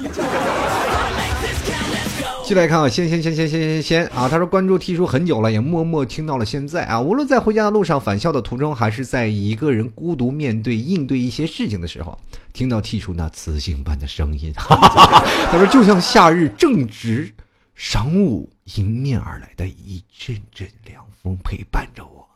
[2.43, 4.27] 进来看啊，先先先先先先先啊！
[4.27, 6.99] 他说关注 T 叔很久了，也默默听到了现在啊。
[6.99, 12.19] 无论在回家的路上、返校的途中，还是在一个人孤独面对、应对一些事情的时候，
[12.51, 17.31] 听到 T 叔那磁性般的声音， 他说就像夏日正值
[17.79, 22.27] 晌午迎面而来的一阵阵凉风，陪伴着我。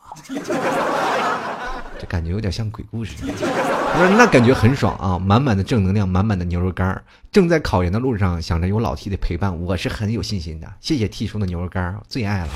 [1.98, 10.70] 这感觉有点像鬼故事，他说那感觉很爽啊，满满的正能量，满满的牛肉干正在考研的路上，想着有老 T 的陪伴，我是很有信心的。
[10.80, 12.48] 谢谢 T 叔的牛肉干最爱了。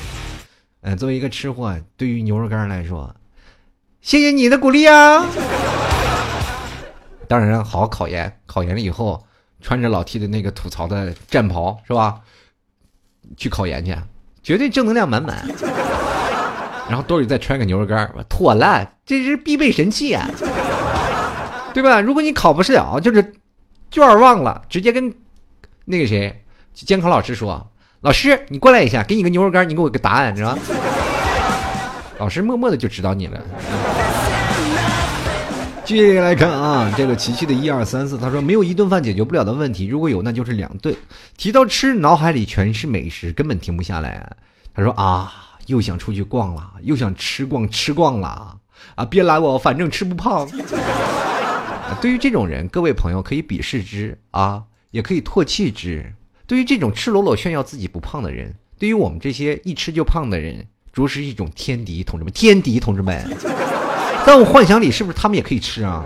[0.83, 3.15] 嗯，作为一个吃货，对于牛肉干来说，
[4.01, 5.25] 谢谢你的鼓励啊。
[7.29, 9.25] 当然，好好考研，考研了以后，
[9.61, 12.21] 穿着老 T 的那个吐槽的战袍是吧？
[13.37, 13.97] 去考研去，
[14.43, 15.47] 绝对正能量满满。
[16.91, 20.29] 然后兜里再揣个牛肉干妥了，这是必备神器啊，
[21.73, 22.01] 对吧？
[22.01, 23.33] 如果你考不是了，就是
[23.93, 25.15] 卷忘了，直接跟
[25.85, 26.43] 那个谁
[26.75, 27.71] 监考老师说
[28.03, 30.59] ：“老师，你过来一下，给你个牛肉干你给我个答案，知道
[32.19, 33.41] 老师默默的就指导你了。
[35.85, 40.95] 继续来看啊，这个琪琪的一二三四，他说没有一顿饭解决不了的问题，如果有那就是两顿。
[41.37, 44.29] 提到吃，脑海里全是美食，根本停不下来。
[44.75, 45.33] 他说啊，
[45.67, 48.59] 又想出去逛了，又想吃逛吃逛了
[48.95, 49.05] 啊！
[49.05, 50.49] 别拦我，反正吃不胖。
[52.01, 56.13] 对于这种人，各位朋友可以鄙视之啊，也可以唾弃之。
[56.47, 63.25] 对于这种赤裸裸炫耀自己不胖的人，对于我们这些一吃就胖的人，着实是一种天敌，同志们，天敌，同志们。
[64.27, 66.05] 在我幻想里，是不是他们也可以吃啊？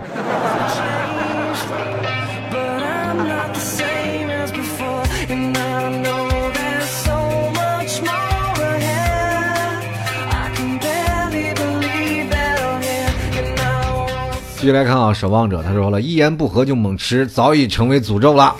[14.65, 18.55] 继续来看啊，守望者他说了一言不合就猛吃，早已成为诅咒了。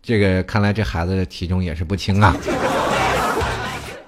[0.00, 2.36] 这个看来这孩子的体重也是不轻啊。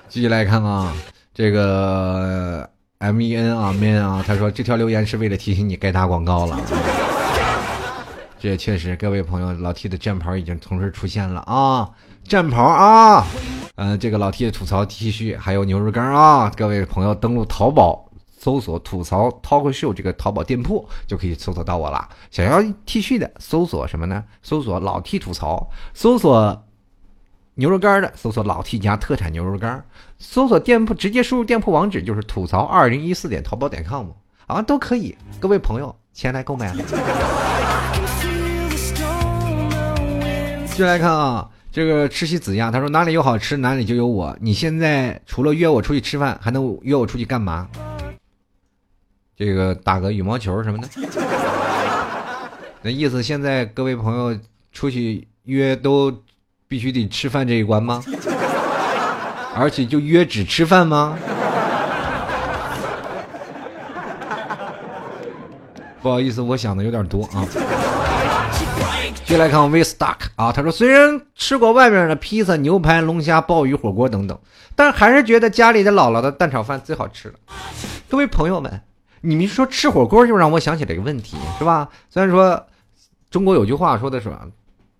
[0.08, 0.92] 继续来看啊，
[1.34, 2.64] 这个。
[2.98, 6.56] M E N 啊，man 啊，他说这条留言是为了提醒你该打广告了。
[8.38, 11.90] 这也确实，各位朋友，老 T 的战袍已经同时出现了啊！
[12.22, 13.26] 战袍啊，
[13.74, 18.08] 嗯，这个老 T 的吐槽 T 恤还有牛肉干啊，各位朋友登录淘宝
[18.42, 22.08] 搜索“吐槽 talk show” 这个淘宝店铺就可以搜索到我了。
[22.32, 24.24] 想要 T 恤的，搜索什么呢？
[24.42, 26.64] 搜索老 T 吐槽，搜索。
[27.54, 29.84] 牛肉干的，搜索老 T 家特产牛肉干，
[30.18, 34.06] 搜索店铺直接输入店铺网址就是吐槽二零一四点淘宝点 com
[34.46, 35.16] 啊，都可以。
[35.38, 36.74] 各位朋友前来购买。
[40.74, 44.34] 就来看啊，这个吃西子呀，他说哪里有好吃哪里就有我。
[44.40, 47.68] 你现在除了约我出去吃饭，还能约我出去干嘛？
[49.36, 50.88] 这个打个羽毛球什么的。
[52.82, 54.38] 那意思现在各位朋友
[54.72, 56.12] 出去约都。
[56.68, 58.02] 必须得吃饭这一关吗？
[59.54, 61.18] 而且就约只吃饭吗？
[66.00, 67.44] 不好意思，我想的有点多啊。
[69.26, 74.38] 接来看 We Stuck 啊，他说虽然吃过外面的披萨、牛排、龙虾、鲍鱼、火锅等等，
[74.74, 77.34] 但还是觉得家里的姥姥的蛋炒饭最好吃了。
[78.08, 78.80] 各位朋友们，
[79.22, 81.88] 你们说吃火锅就让我想起了一个问题，是吧？
[82.10, 82.66] 虽然说
[83.30, 84.30] 中国有句话说的是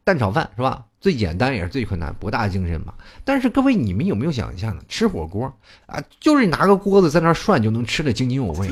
[0.05, 0.85] 蛋炒饭，是吧？
[1.01, 2.95] 最简单也是最困难，博大精深嘛。
[3.25, 4.77] 但是各位，你们有没有想一下呢？
[4.89, 5.53] 吃火锅
[5.87, 8.70] 啊，就是拿个锅子在那涮就能吃的津津有味。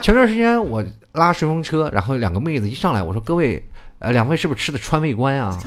[0.00, 5.58] 前段时间我拉顺风车，然后两个妹子一上来，我说：“各位，呃，两位是不是吃的川味观啊？”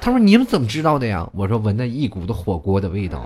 [0.00, 3.24] 他说：“你们怎么知道的呀？”我说：“闻到一股子火锅的味道。”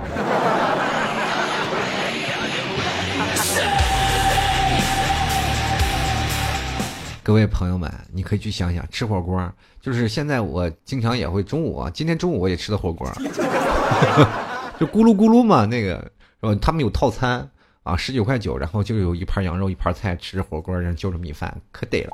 [7.26, 13.04] 各位朋友们，你可以去想想，吃火锅就是现在我经常也会中午，今天中午我也吃的火锅，
[14.78, 16.08] 就咕噜咕噜嘛，那个
[16.40, 16.56] 是吧？
[16.62, 17.50] 他们有套餐
[17.82, 22.12] 啊，十九块九，然后就有一盘羊肉，一盘菜，吃着火锅，然后就着米饭，可得了。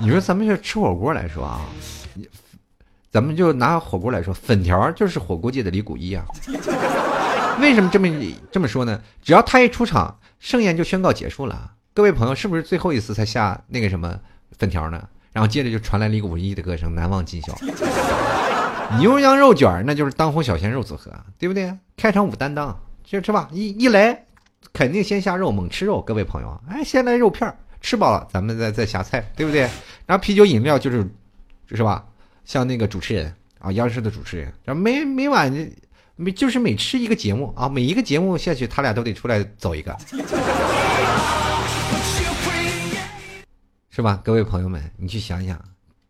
[0.00, 1.60] 你说咱们这吃火锅来说啊，
[3.10, 6.24] 咱们就拿火锅来说，粉条就是火锅界的李谷一啊。
[7.60, 8.08] 为什么这么
[8.50, 9.02] 这么说呢？
[9.20, 11.72] 只要他一出场，盛宴就宣告结束了。
[11.96, 14.18] 各位朋友，是不是最后一次才下那个什么
[14.58, 15.00] 粉条呢？
[15.32, 17.56] 然后接着就传来了一个五一的歌声，难忘今宵。
[18.98, 21.72] 牛羊肉卷那就是当红小鲜肉组合，对不对？
[21.96, 22.76] 开场舞担当，
[23.08, 23.48] 是吧？
[23.52, 24.24] 一一来
[24.72, 26.02] 肯定先下肉，猛吃肉。
[26.02, 29.60] 各位朋友，哎，先来肉片吃饱了咱们再再下菜，对不对？
[30.04, 31.08] 然后啤酒饮料就是，
[31.68, 32.04] 是吧？
[32.44, 35.70] 像那个主持人啊，央视的主持人，然后每每晚
[36.16, 39.96] 每就是每吃一个节目啊，每一个节目下去，他俩都得出来走一个。
[43.94, 45.56] 是吧，各位朋友们，你去想想，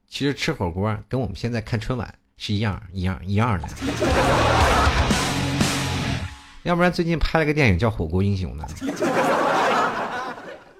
[0.08, 3.68] 其实吃火锅跟我们现在看春晚是一样一样一样的。
[6.62, 8.64] 要不然最近拍了个电影叫《火锅英雄》呢。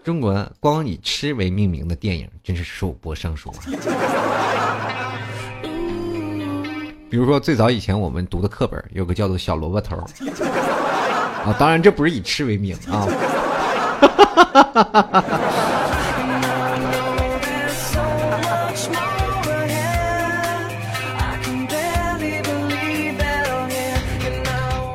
[0.03, 3.59] 中国光以吃为命名的电影真是数不胜数啊。
[7.11, 9.95] 比如说最早以前我们读的课本有个叫做《小萝卜头》
[10.43, 13.07] 啊，当然这不是以吃为名啊。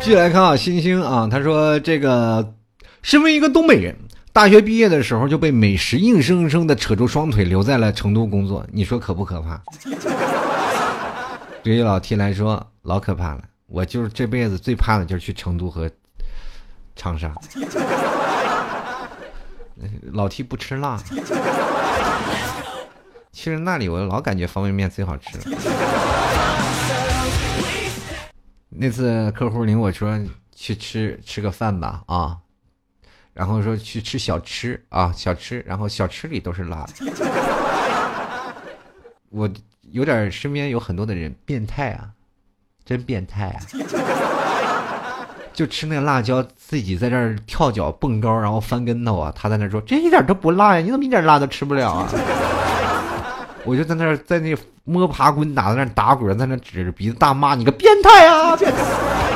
[0.10, 2.56] 继续来看啊，星星啊，他说这个，
[3.04, 3.96] 身为一个东北人，
[4.34, 9.62] 大学毕业的时候就被美食硬生生的扯住双腿，留在了成都工作，你说可不可怕？
[11.62, 13.44] 对于老 T 来说，老可怕了。
[13.68, 15.88] 我就是这辈子最怕的就是去成都和
[16.96, 17.32] 长沙。
[20.12, 21.00] 老 T 不吃辣，
[23.32, 25.38] 其实那里我老感觉方便面最好吃。
[28.70, 30.18] 那次客户领我说
[30.54, 32.38] 去吃吃个饭吧啊，
[33.34, 36.94] 然后说去吃小吃啊，小吃，然后小吃里都是辣的。
[39.30, 39.50] 我
[39.92, 42.10] 有点身边有很多的人变态啊，
[42.86, 43.60] 真变态啊！
[45.54, 49.34] 就吃那辣椒，自己在这儿跳脚蹦高，然后翻跟头啊。
[49.36, 52.10] 他在那说这一点都不辣呀，你怎么一点辣都吃不了啊？
[53.70, 58.58] 我就在那儿在那摸爬滚打，在那打滚，在那指着鼻子大骂你个变态啊！
[58.58, 58.82] 变态！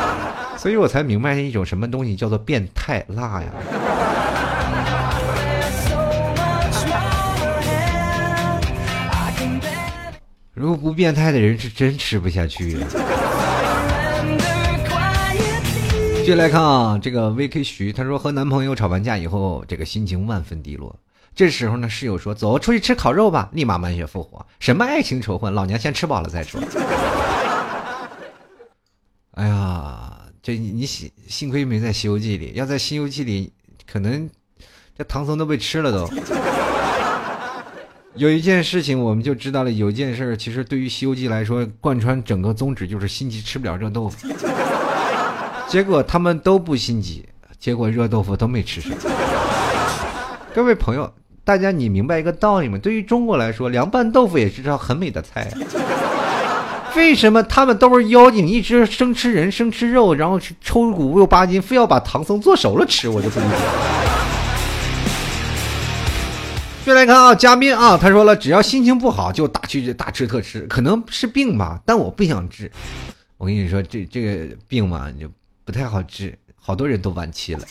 [0.57, 3.47] 所以我才明白一种什么东西叫做变态辣呀。
[10.55, 12.87] 如果不变态的人是真吃不下去呀。
[16.15, 20.95] 继续来看啊，这个 VK 徐他说和男朋友吵完架以后，这个心情万分低落。
[21.35, 24.45] 这时候呢，室友说：“走出去吃烤肉吧。”立马满血复活。
[24.59, 25.53] 什么爱情仇恨？
[25.53, 26.61] 老娘先吃饱了再说。
[29.31, 33.51] 哎呀，这你你幸幸亏没在《西游记》里，要在《西游记》里，
[33.91, 34.29] 可能
[34.95, 36.07] 这唐僧都被吃了都。
[38.13, 44.27] 有一件事情我们就知道了，有一件事其实对于《西游记》来说，贯穿整个宗旨就是心急吃不了热豆腐。
[45.67, 47.27] 结果他们都不心急，
[47.57, 48.91] 结果热豆腐都没吃上。
[50.53, 51.11] 各位朋友，
[51.45, 52.77] 大家你明白一个道理吗？
[52.77, 55.59] 对于中国来说，凉拌豆腐也是道很美的菜啊。
[56.95, 63.09] 为什么他们都是妖精，一直生吃人，生吃肉，然后抽骨又扒筋，非要把唐僧做熟了吃？
[63.09, 63.55] 我就不理解。
[66.85, 72.71] 再来看啊，嘉宾啊，他说了，只要心情不好就大吃大吃特吃，可能是病吧，但我不想治。
[73.37, 75.27] 我跟你说，这这个病嘛，就
[75.65, 77.61] 不太好治，好多人都晚期了。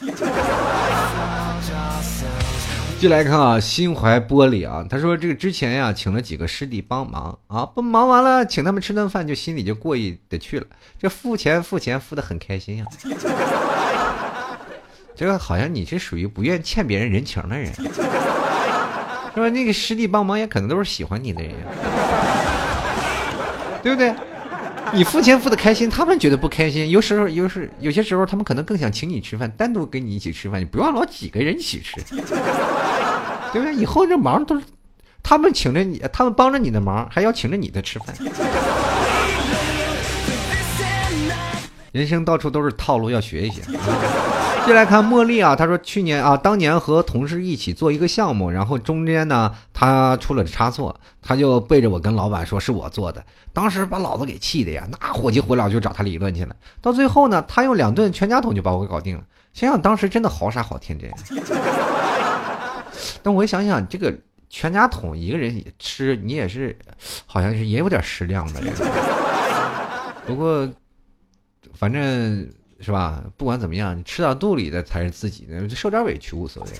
[3.03, 10.66] 就来看啊，心怀玻璃啊，他说这个之前呀，请了几个师弟帮忙啊，不忙完了，请他们吃顿饭，就心里就过意的去了，
[11.00, 12.84] 这付钱付钱付的很开心呀。
[15.16, 17.74] 这个好像你是属于不愿欠别人人情的人。
[17.74, 17.82] 是
[19.40, 19.50] 吧？
[19.50, 21.53] 那个师弟帮忙也可能都是喜欢你的人，
[23.82, 24.14] 对不对？
[24.94, 26.88] 你付钱付的开心，他们觉得不开心。
[26.88, 30.61] 有时候，有时有些时候，他们可能更想请你吃饭，单独跟你一起吃饭。
[30.61, 32.00] 你不要老几个人一起吃，
[33.53, 33.74] 对不对？
[33.74, 34.64] 以后这忙都是
[35.22, 38.14] 他们请着你，他们帮着你的忙，还要请着你的吃饭。
[41.92, 43.61] 人生到处都是套路，要学一学。
[44.64, 53.22] 接来看茉莉啊，她说去年啊，当年和同事一起做一个项目，然后中间呢，他出了差错，他就背着我跟老板说是我做的，
[53.53, 56.55] 当时把老子给气的呀，那火急火燎就找他理论去了。
[56.80, 59.22] 到最后呢，他用两顿全家桶就把我给搞定了。
[59.53, 61.11] 想想当时真的好傻好天真。
[63.23, 64.14] 但我想想，这个
[64.49, 66.77] 全家桶一个人吃，你也是，
[67.27, 68.61] 好像是也有点食量的。
[70.27, 70.68] 不过，
[71.75, 72.49] 反正。
[72.85, 73.23] 是吧？
[73.37, 76.70] 不管怎么样，你吃到肚里的才是自己的，受点委屈无所谓。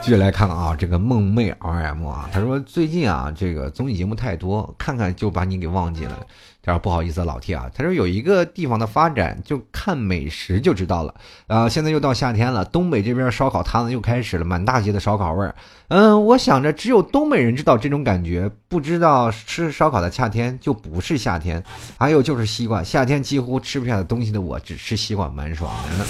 [0.00, 6.26] 继续来看啊，这个梦寐 RM 啊，他说最近啊，这个综艺节目太多，看看就把你给忘记了。
[6.64, 11.14] 他说不好意思，老 T 啊，他说有一个地方的发展，就看美食就知道了。
[11.46, 15.54] 啊，现在又到夏天了，东北这边烧烤摊子又开始了，满大街的烧烤味儿。
[15.88, 21.62] 嗯，我想着只有东北人知道这种感觉，不知道吃烧烤的夏天就不是夏天。
[21.98, 26.06] 还有就是西瓜，夏天几乎吃不下的东西的我，只吃西瓜蛮爽的。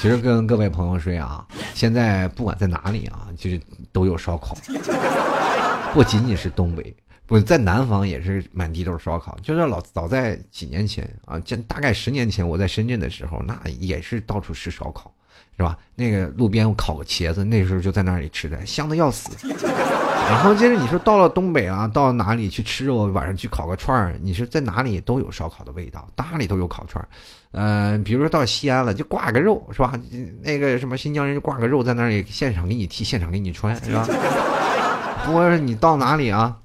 [0.00, 1.44] 其实跟各位朋友说啊，
[1.74, 4.56] 现在不管在哪里啊，就是都有烧烤，
[5.92, 6.94] 不仅仅是东北。
[7.28, 15.12] 不在南方也是满地都是烧烤，就是老早在几年前啊，这大概十年前我在深圳的时候，那也是到处吃烧烤，
[15.58, 15.76] 是吧？
[15.94, 19.28] 那个路边烤个茄子，那时候就在那里吃的，香的要死。
[19.46, 23.04] 然后接着你说到了东北啊，到哪里去吃肉？
[23.12, 27.08] 晚上去烤个串儿，你说在哪里都有烧烤的味道，哪里都有烤串儿。
[27.50, 29.92] 嗯，比如说到西安了，就挂个肉，是吧？
[30.42, 34.06] 那个什么新疆人就挂个肉在那里现场给你剃，现场给你穿，是吧？
[35.26, 36.56] 不过你到哪里啊？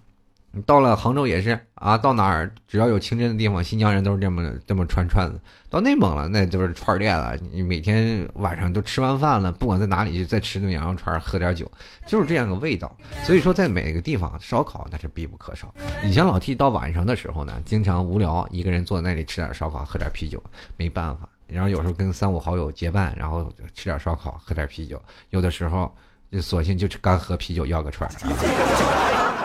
[0.56, 5.42] 你到了杭州也是啊，到哪儿只要有清真的地方，新疆人都是这么这么串串子。
[5.68, 7.36] 到内蒙了，那就是串店了。
[7.52, 11.70] 你每天晚上都吃完饭了，不管在哪里，就再吃顿羊肉串，喝点酒，
[12.06, 12.96] 就是这样个味道。
[13.24, 15.74] 所以说，在每个地方烧烤那是必不可少。
[16.04, 20.42] 以前老 T 到晚上的时候呢，经常无聊，一个人坐在那里吃点烧烤，喝点啤酒，
[20.78, 21.28] 没办法。
[21.48, 25.02] 然后有时候跟三五好友结伴，然后吃点烧烤，喝点啤酒。
[25.32, 25.92] 有的时候
[26.32, 29.40] 就索性就干喝啤酒，要个串儿。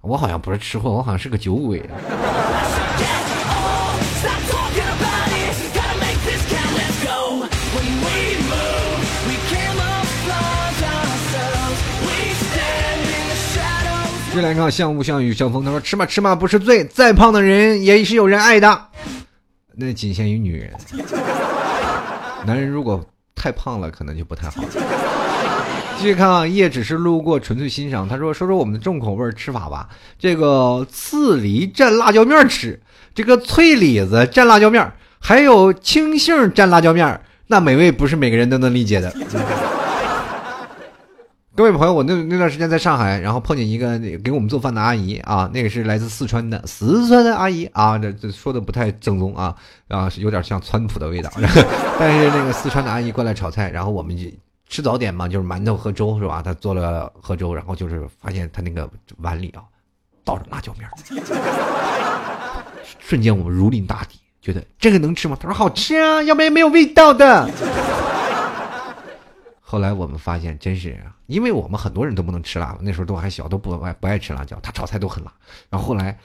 [0.00, 1.82] 我好像不是吃货，我好像是个酒鬼。
[14.32, 18.86] 再来看像雾像雨像风，他说吃嘛吃嘛不是罪，再胖的人也是有人爱的，
[19.74, 20.72] 那仅限于女人。
[22.46, 24.62] 男人如果太胖了，可能就不太好。
[26.00, 28.08] 继续看啊，叶只是路过，纯粹欣赏。
[28.08, 29.86] 他说：“说说我们的重口味吃法吧。
[30.18, 32.80] 这个刺梨蘸辣椒面吃，
[33.14, 39.14] 这个脆李子蘸辣椒面，还有青杏蘸辣椒面，那美味不是每个人都能理解的。”
[41.54, 49.54] 各位朋友，我那那段时间在上海，然后碰见一个给我们做饭的阿姨啊，那个是来自四川的四川的阿姨啊，这这说的不太正宗啊
[49.88, 51.30] 啊，有点像川普的味道。
[52.00, 54.24] 但是那个四川的阿姨过来炒菜，然后我们就。
[54.70, 56.40] 吃早点嘛，就是馒头和粥是吧？
[56.40, 59.62] 他做了喝粥，然后就是发现他那个碗里啊，
[60.24, 60.88] 倒着辣椒面
[63.00, 65.36] 瞬间我们如临大敌，觉得这个能吃吗？
[65.38, 67.50] 他说好吃啊，要不然没有味道的。
[69.60, 70.96] 后来我们发现，真是
[71.26, 75.32] 因为我们很多人都不能吃辣，那时候都还小，都不爱不爱吃辣椒，他炒菜都很辣。
[75.68, 76.16] 然后后来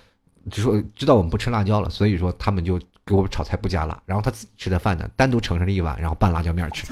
[0.52, 6.86] 就说知道我们不吃辣椒了，所以说他们就给我们炒菜不加辣，然后他自己吃的饭呢，单独盛上了一碗，然后拌辣椒面吃。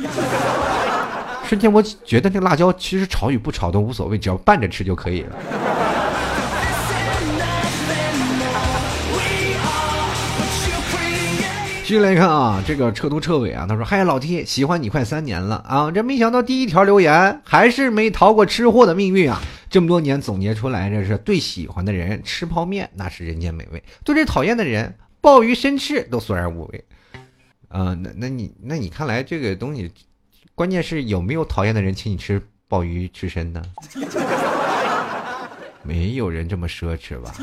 [1.46, 5.36] 瞬间，我觉得那辣椒其实炒与不炒都无所谓，只要拌着吃就可以了。
[11.84, 19.40] 继续来看啊，这个彻头彻尾啊，他说：“嗨，老 T，喜欢你快三年了啊，这没想到第一条留言还是没逃过吃货的命运啊！
[19.70, 26.84] 这么多年总结出来，这是对喜欢的人吃泡面那是人间美味，对这讨厌的人鲍鱼生吃都索然无味。
[27.68, 29.92] 啊，那那你那你看来这个东西。”
[30.56, 33.62] 关键是有没有讨厌的人请你吃鲍鱼吃身呢？
[35.82, 37.34] 没有人这么奢侈吧？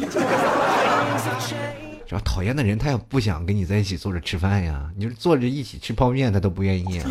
[2.07, 4.89] 只要讨厌的人，他也不想跟你在一起坐着吃饭呀。
[4.97, 7.11] 你就坐着一起吃泡面，他都不愿意啊。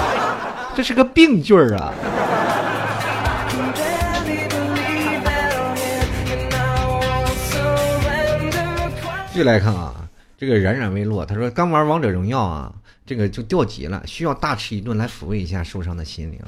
[0.76, 1.94] 这是个病句儿啊！
[9.32, 9.94] 继续来看啊，
[10.36, 12.70] 这个冉冉未落，他说刚玩王者荣耀啊。
[13.04, 16.38] 这个就掉级了，需要大吃一顿来抚慰一下受伤的心灵。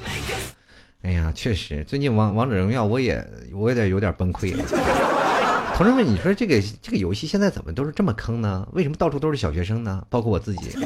[1.03, 4.65] 哎呀，确实，最近王王者荣耀我也我也有点崩溃了。
[5.77, 8.67] 同志们，你说这个这个游戏现在怎么都是这么坑呢？
[8.73, 10.07] 为什么到处都是小学生呢？
[10.09, 10.77] 包括我自己。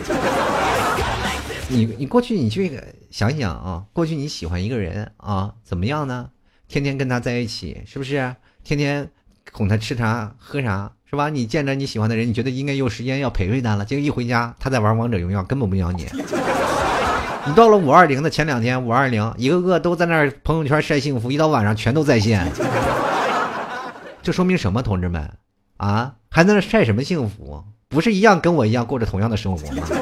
[1.69, 6.31] 你你过去你去想想啊，过去你喜欢一个人啊，怎么样呢？
[6.67, 8.35] 天天跟他在一起，是不是？
[8.65, 9.09] 天天
[9.53, 10.91] 哄他吃啥喝啥。
[11.11, 11.31] 是吧？
[11.31, 13.85] 你见着你喜欢的人，你觉得应该有时间要陪陪他了。
[13.85, 16.07] 结果一回家，他在玩王者荣耀，根本不鸟你。
[17.47, 22.47] 你到了五二零的前两天，五二零一个个都在那朋友圈晒幸福，一到晚上全都在线。
[24.23, 25.31] 这说明什么，同志们？
[25.79, 27.65] 啊，还在那晒什么幸福？
[27.89, 29.89] 不是一样跟我一样过着同样的生活吗？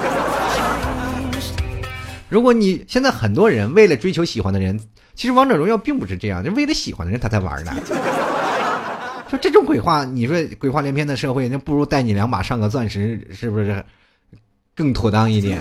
[2.29, 4.81] 如果你现在很多人为了追求喜欢的人，
[5.15, 7.73] 其实王者荣耀并不是这样，就为了喜欢的人他才玩的。
[9.29, 13.85] 就这种鬼话，你说鬼话连篇的社会，那不如带你两把上个钻石，是不是
[14.75, 15.61] 更妥当一点？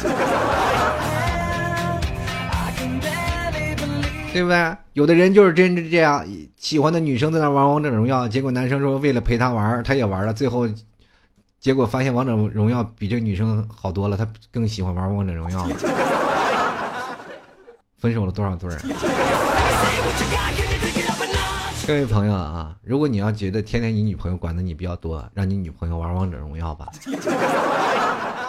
[4.33, 4.75] 对不对？
[4.93, 6.23] 有的人就是真是这样，
[6.57, 10.69] 喜欢的女生在那玩王者荣耀，结果男生说为了陪她玩，他也玩了，最后
[11.59, 15.75] 结果发现王者荣耀比这女生好多了，他更喜欢玩王者荣耀了，
[17.97, 18.77] 分手了多少对儿？
[21.87, 26.87] 各位朋友啊，如果你要觉得天天你女朋友管的你比较多，让你女朋友玩王者荣耀吧，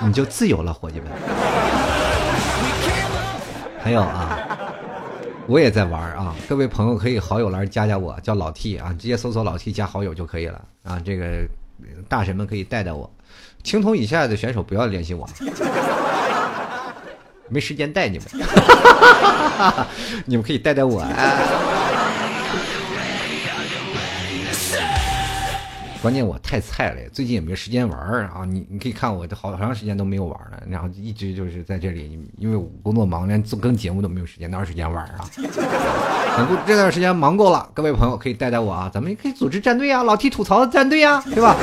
[0.00, 1.08] 你就自由了，伙计们。
[3.78, 4.38] 还有啊，
[5.46, 10.98] 我也在玩啊，各位朋友可以好友栏加加我，叫老 T 啊，直接搜索老 T 加好友就可以了啊。
[11.04, 11.46] 这个
[12.08, 13.10] 大神们可以带带我，
[13.62, 15.28] 青铜以下的选手不要联系我，
[17.50, 18.26] 没时间带你们，
[20.24, 21.12] 你们可以带带我啊。
[26.06, 27.98] 关键我太菜了，最近也没时间玩
[28.28, 28.44] 啊！
[28.48, 35.28] 你你可以看我好长时间都没有玩了，然后一直就是在这里，因为我工作忙，连做更节目都没有时间，哪有时间玩啊？
[36.38, 41.56] 等这段时间忙够了，各位朋友可以带带我啊，咱们也可以组织战队啊，老 T 吐槽的战队啊，对吧？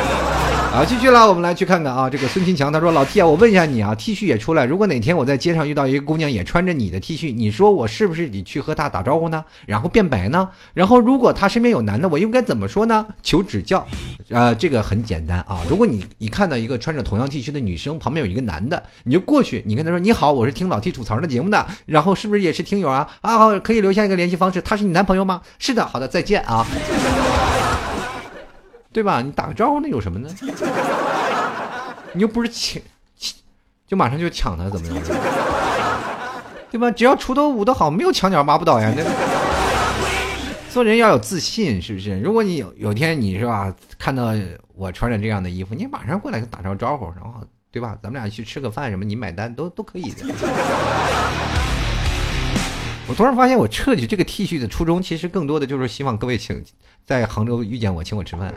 [0.73, 9.45] 好，继续了，我们来去看看啊，这个孙金强他说：“老 T 啊，我问一下你啊，T 恤也出来，如果哪天我在街上遇到一个姑娘也穿着你的 T 恤，你说我是不是得去和她打招呼呢？
[9.67, 10.49] 然后变白呢？
[10.73, 13.05] 然后如果她身边有男的，我应该怎么说呢？
[13.21, 13.85] 求指教。
[14.29, 23.07] 呃，这个很简单啊，如果你你看到一个穿着同样 T 恤的女生旁边有一个男的，你就过去，你跟他说你好，我是听老 T 吐槽的节目的，然后是不是也是听友啊？
[23.21, 25.39] 啊，可以留下一个联系方式，他是你男朋友吗？
[25.59, 26.65] 是的，好的，再见啊。”
[28.93, 29.21] 对吧？
[29.21, 30.29] 你打个招呼，那有什么呢？
[32.13, 32.81] 你又不是抢，
[33.87, 35.03] 就马上就抢他，怎么样？
[36.69, 36.91] 对吧？
[36.91, 38.93] 只要锄头舞得好，没有墙角挖不倒呀。
[38.95, 39.03] 那
[40.69, 42.19] 做人要有自信，是不是？
[42.19, 44.31] 如果你有有天你是吧，看到
[44.75, 47.41] 我穿着这样的衣服，你马上过来打声招呼，然后
[47.71, 47.97] 对吧？
[48.01, 50.25] 咱们俩去吃个饭什么，你买单都都可以的。
[53.07, 56.63] 我突然发现，我设计这个 T 恤的初衷，其实更多的就是希望各位请
[57.05, 58.53] 在杭州遇见我，请我吃饭，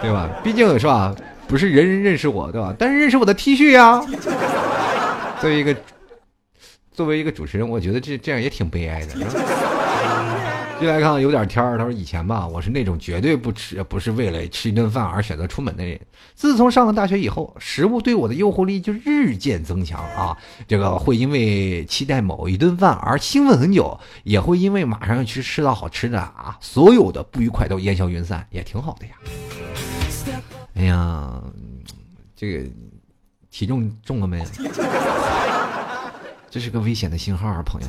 [0.00, 0.28] 对吧？
[0.42, 1.14] 毕竟是吧，
[1.46, 2.74] 不是人人认识我，对吧？
[2.78, 4.04] 但是认识我的 T 恤呀。
[5.40, 5.76] 作为一个
[6.92, 9.14] 作为一个主持人，我觉得这这样也挺悲哀的。
[10.80, 16.00] 进来看有点天儿，他说以前吧，我是那种绝对不吃，不是为了吃一顿饭而选择出门的人。
[16.34, 20.34] 自从上了大学以后，食物对我的诱惑力就日渐增强啊。
[20.66, 29.12] 这个会因为期待某一顿饭而兴奋很久，也会因为马上要去吃到好吃的啊，所有的不愉快都烟消云散，也挺好的呀。
[30.76, 31.30] 哎呀，
[32.34, 32.64] 这个
[33.50, 34.42] 体重重了没？
[36.48, 37.86] 这是个危险的信号啊，朋友。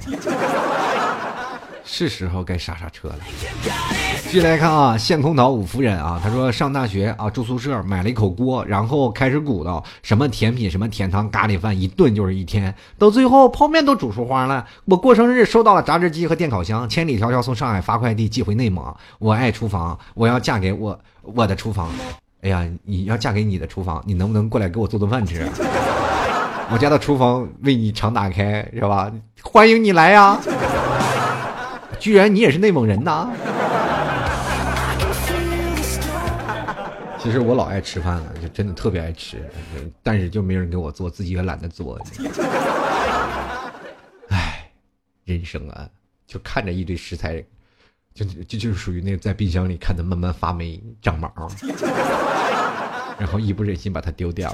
[1.83, 3.15] 是时候该刹刹车了。
[4.23, 14.65] 继续来看啊，线空岛五夫人啊，他说上大学啊住宿舍，买了一口锅，然后开始鼓捣什么甜品、什么甜汤、咖喱饭，一顿就是一天，到最后泡面都煮出花了。
[14.85, 18.95] 我过生日收到了榨汁机和电烤箱，千里迢迢从上海发快递寄回内蒙。
[19.19, 21.89] 我爱厨房，我要嫁给我我的厨房。
[22.41, 25.45] 哎呀，你要嫁给你的厨房，你能不能过来给我做顿饭吃？
[26.71, 29.11] 我家的厨房为你常打开，是吧？
[29.43, 30.39] 欢迎你来呀！
[32.01, 33.29] 居然你也是内蒙人呐！
[37.19, 39.47] 其实我老爱吃饭了，就真的特别爱吃，
[40.01, 42.01] 但是就没人给我做，自己也懒得做。
[44.29, 44.71] 唉，
[45.25, 45.87] 人生啊，
[46.25, 47.35] 就看着一堆食材，
[48.15, 51.31] 就就就是属于那个在冰箱里看着慢慢发霉长毛，
[53.19, 54.51] 然后一不忍心把它丢掉。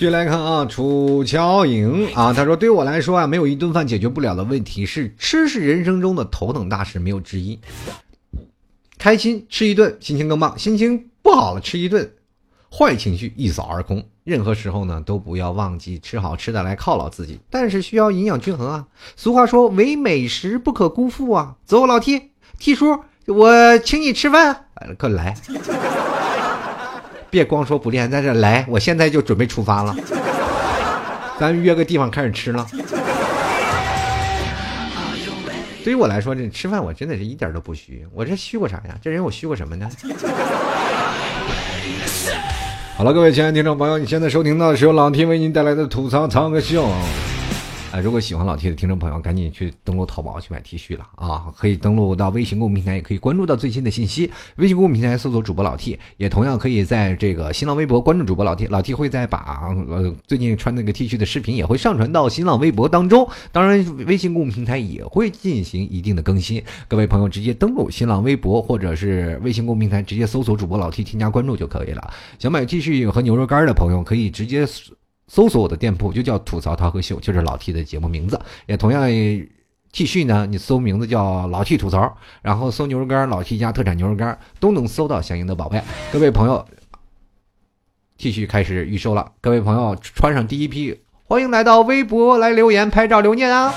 [0.00, 7.60] 继续来看啊，楚乔颖啊，他说：“对我来说啊，没有一顿饭解决不了的问题，是吃是人生中的头等大事，没有之一。
[8.96, 12.14] 开心吃一顿，心情更棒；心情不好了，吃一顿，
[12.74, 14.02] 坏情绪一扫而空。
[14.24, 18.86] 任何时候呢，都不要忘记吃好吃的来犒劳自己，但是需要营养均衡啊。
[19.16, 21.56] 俗话说，唯美食不可辜负啊。
[21.66, 24.64] 走，老 T，T 叔，我请你吃饭，
[24.96, 25.36] 快来。”
[27.30, 29.94] 别光说不练，在这来，我现在就准备出发了。
[31.38, 32.66] 咱约个地方开始吃了。
[35.82, 38.06] 对于我来说，这吃饭我真的是一点都不虚。
[38.12, 38.94] 我这虚过啥呀？
[39.02, 39.88] 这人我虚过什么呢？
[42.98, 46.86] 好了，各位亲爱的听众朋友，你现在收听到的是由老 T 为您带来的吐槽藏个秀。
[47.92, 51.52] 啊，如果喜欢老 T 的听众朋友，赶紧去登录淘宝去买 T 恤了啊！
[51.56, 54.30] 可以登录到微信公众平台，也可以关注到最新的信息。
[54.58, 58.66] 微信公众平台搜索主播老 T，也同样可以在这个新浪微博关注主播老 T。
[58.68, 63.28] 老 T 会在把呃最近穿那个 T 恤的视频也会上传到新浪微博当中。
[63.50, 66.62] 当然，微信公众平台也会进行一定的更新。
[66.86, 72.14] 各位朋友，直接登录新浪微博或者是微信公众平台，直接搜索主播老 T，添加关注就可以了。
[72.38, 74.64] 想买 T 恤和牛肉干的朋友，可以直接。
[75.30, 78.38] 搜索我的店铺就叫吐槽涛和秀，就是老 T 的节目名字。
[78.66, 79.08] 也同样
[79.92, 85.80] ，T 恤呢，你搜名字叫老 T 吐槽，然后搜牛肉干，老 T 家特产牛肉干都能搜到相应的宝贝。
[86.12, 86.66] 各位朋友
[88.18, 93.72] ，T 恤开始预售了，各位朋友穿上第一批，欢迎来到微博来留言、拍照留念啊！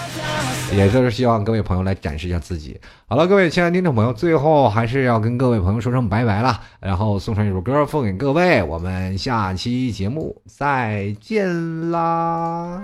[0.76, 2.80] 也就是希望各位朋友来展示一下自己。
[3.08, 12.82] 好了，各位亲爱的听众朋友，最后还是要跟各位朋友说声拜拜了，然后送上一首歌送给各位，我们下期节目再见啦。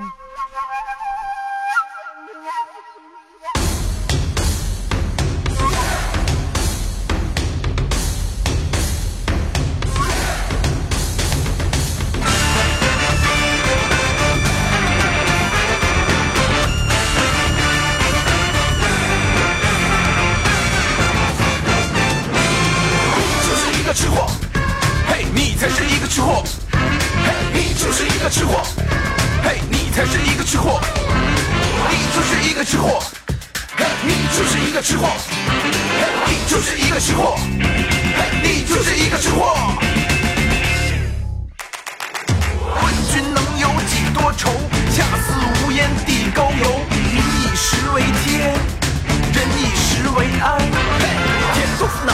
[23.99, 24.31] 吃货，
[25.09, 26.41] 嘿，你才是一个吃货，
[26.71, 28.63] 嘿你就是一个吃货，
[29.43, 30.79] 嘿，你才是一个吃货，
[31.89, 33.03] 你就是一个吃货，
[33.75, 35.09] 嘿，你就是一个吃货，
[35.99, 37.35] 嘿，你就是一个吃货。
[38.15, 39.53] 嘿，你就是一个吃货
[42.81, 44.49] 问君能有几多愁？
[44.95, 45.33] 恰似
[45.65, 46.79] 无烟地沟油。
[46.89, 48.53] 民以食为天，
[49.33, 50.57] 人以食为安。
[50.57, 51.03] 嘿，
[51.53, 52.13] 甜豆腐脑，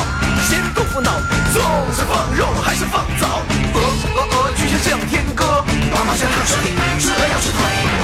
[0.50, 1.12] 咸豆腐脑，
[1.56, 3.40] 总是放肉还是放枣？
[3.74, 5.64] 鹅鹅鹅，曲项向天歌。
[5.96, 6.60] 妈妈想吃水，
[7.00, 7.58] 吃了要吃腿。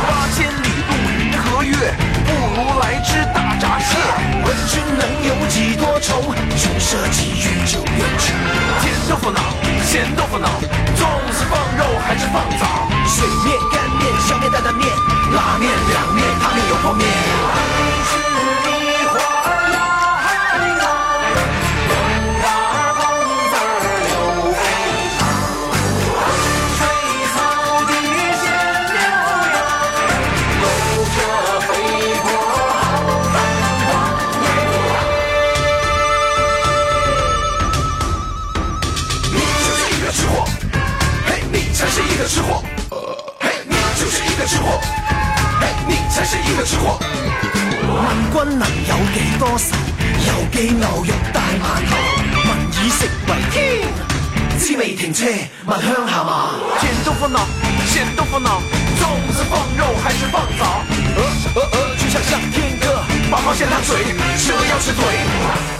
[0.08, 1.76] 八千里路云和月，
[2.24, 3.98] 不如来只大闸蟹。
[4.46, 6.34] 问君能有几多愁？
[6.56, 8.32] 穷奢极欲就愿吃。
[8.80, 9.42] 甜豆腐脑，
[9.84, 10.48] 咸豆腐脑，
[10.96, 12.88] 总是放肉还是放枣？
[13.06, 14.88] 水面、干面、小面、担担面，
[15.36, 16.76] 拉面、凉面、汤面有。
[16.78, 17.81] 破灭。
[46.14, 47.00] 才是一個吃貨。
[47.88, 49.76] 問君能有幾多愁？
[50.28, 51.92] 有幾牛肉大饅頭？
[52.44, 53.60] 民以食為天，
[54.60, 55.26] 滋味停車
[55.66, 56.52] 問鄉下嘛？
[56.80, 57.40] 甜豆腐脑，
[57.88, 58.62] 咸豆腐脑，
[59.00, 60.84] 粽子放肉還是放枣？
[61.16, 61.24] 呃
[61.56, 63.96] 呃呃，就像像天哥，八毛先烫嘴，
[64.38, 65.04] 蛇要吃腿。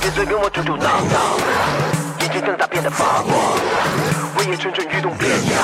[0.02, 3.36] 别再跟我嘟嘟囔囔，眼睛瞪大变得发光，
[4.36, 5.60] 我也蠢蠢欲动变样，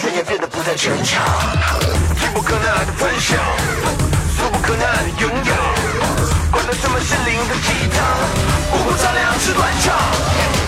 [0.00, 1.22] 宣言变得不再逞强，
[2.38, 3.36] 不可能的分享，
[4.36, 5.54] 俗不可耐的拥有，
[6.52, 7.98] 灌了什么心灵的鸡汤，
[8.70, 10.67] 不顾照亮是短枪。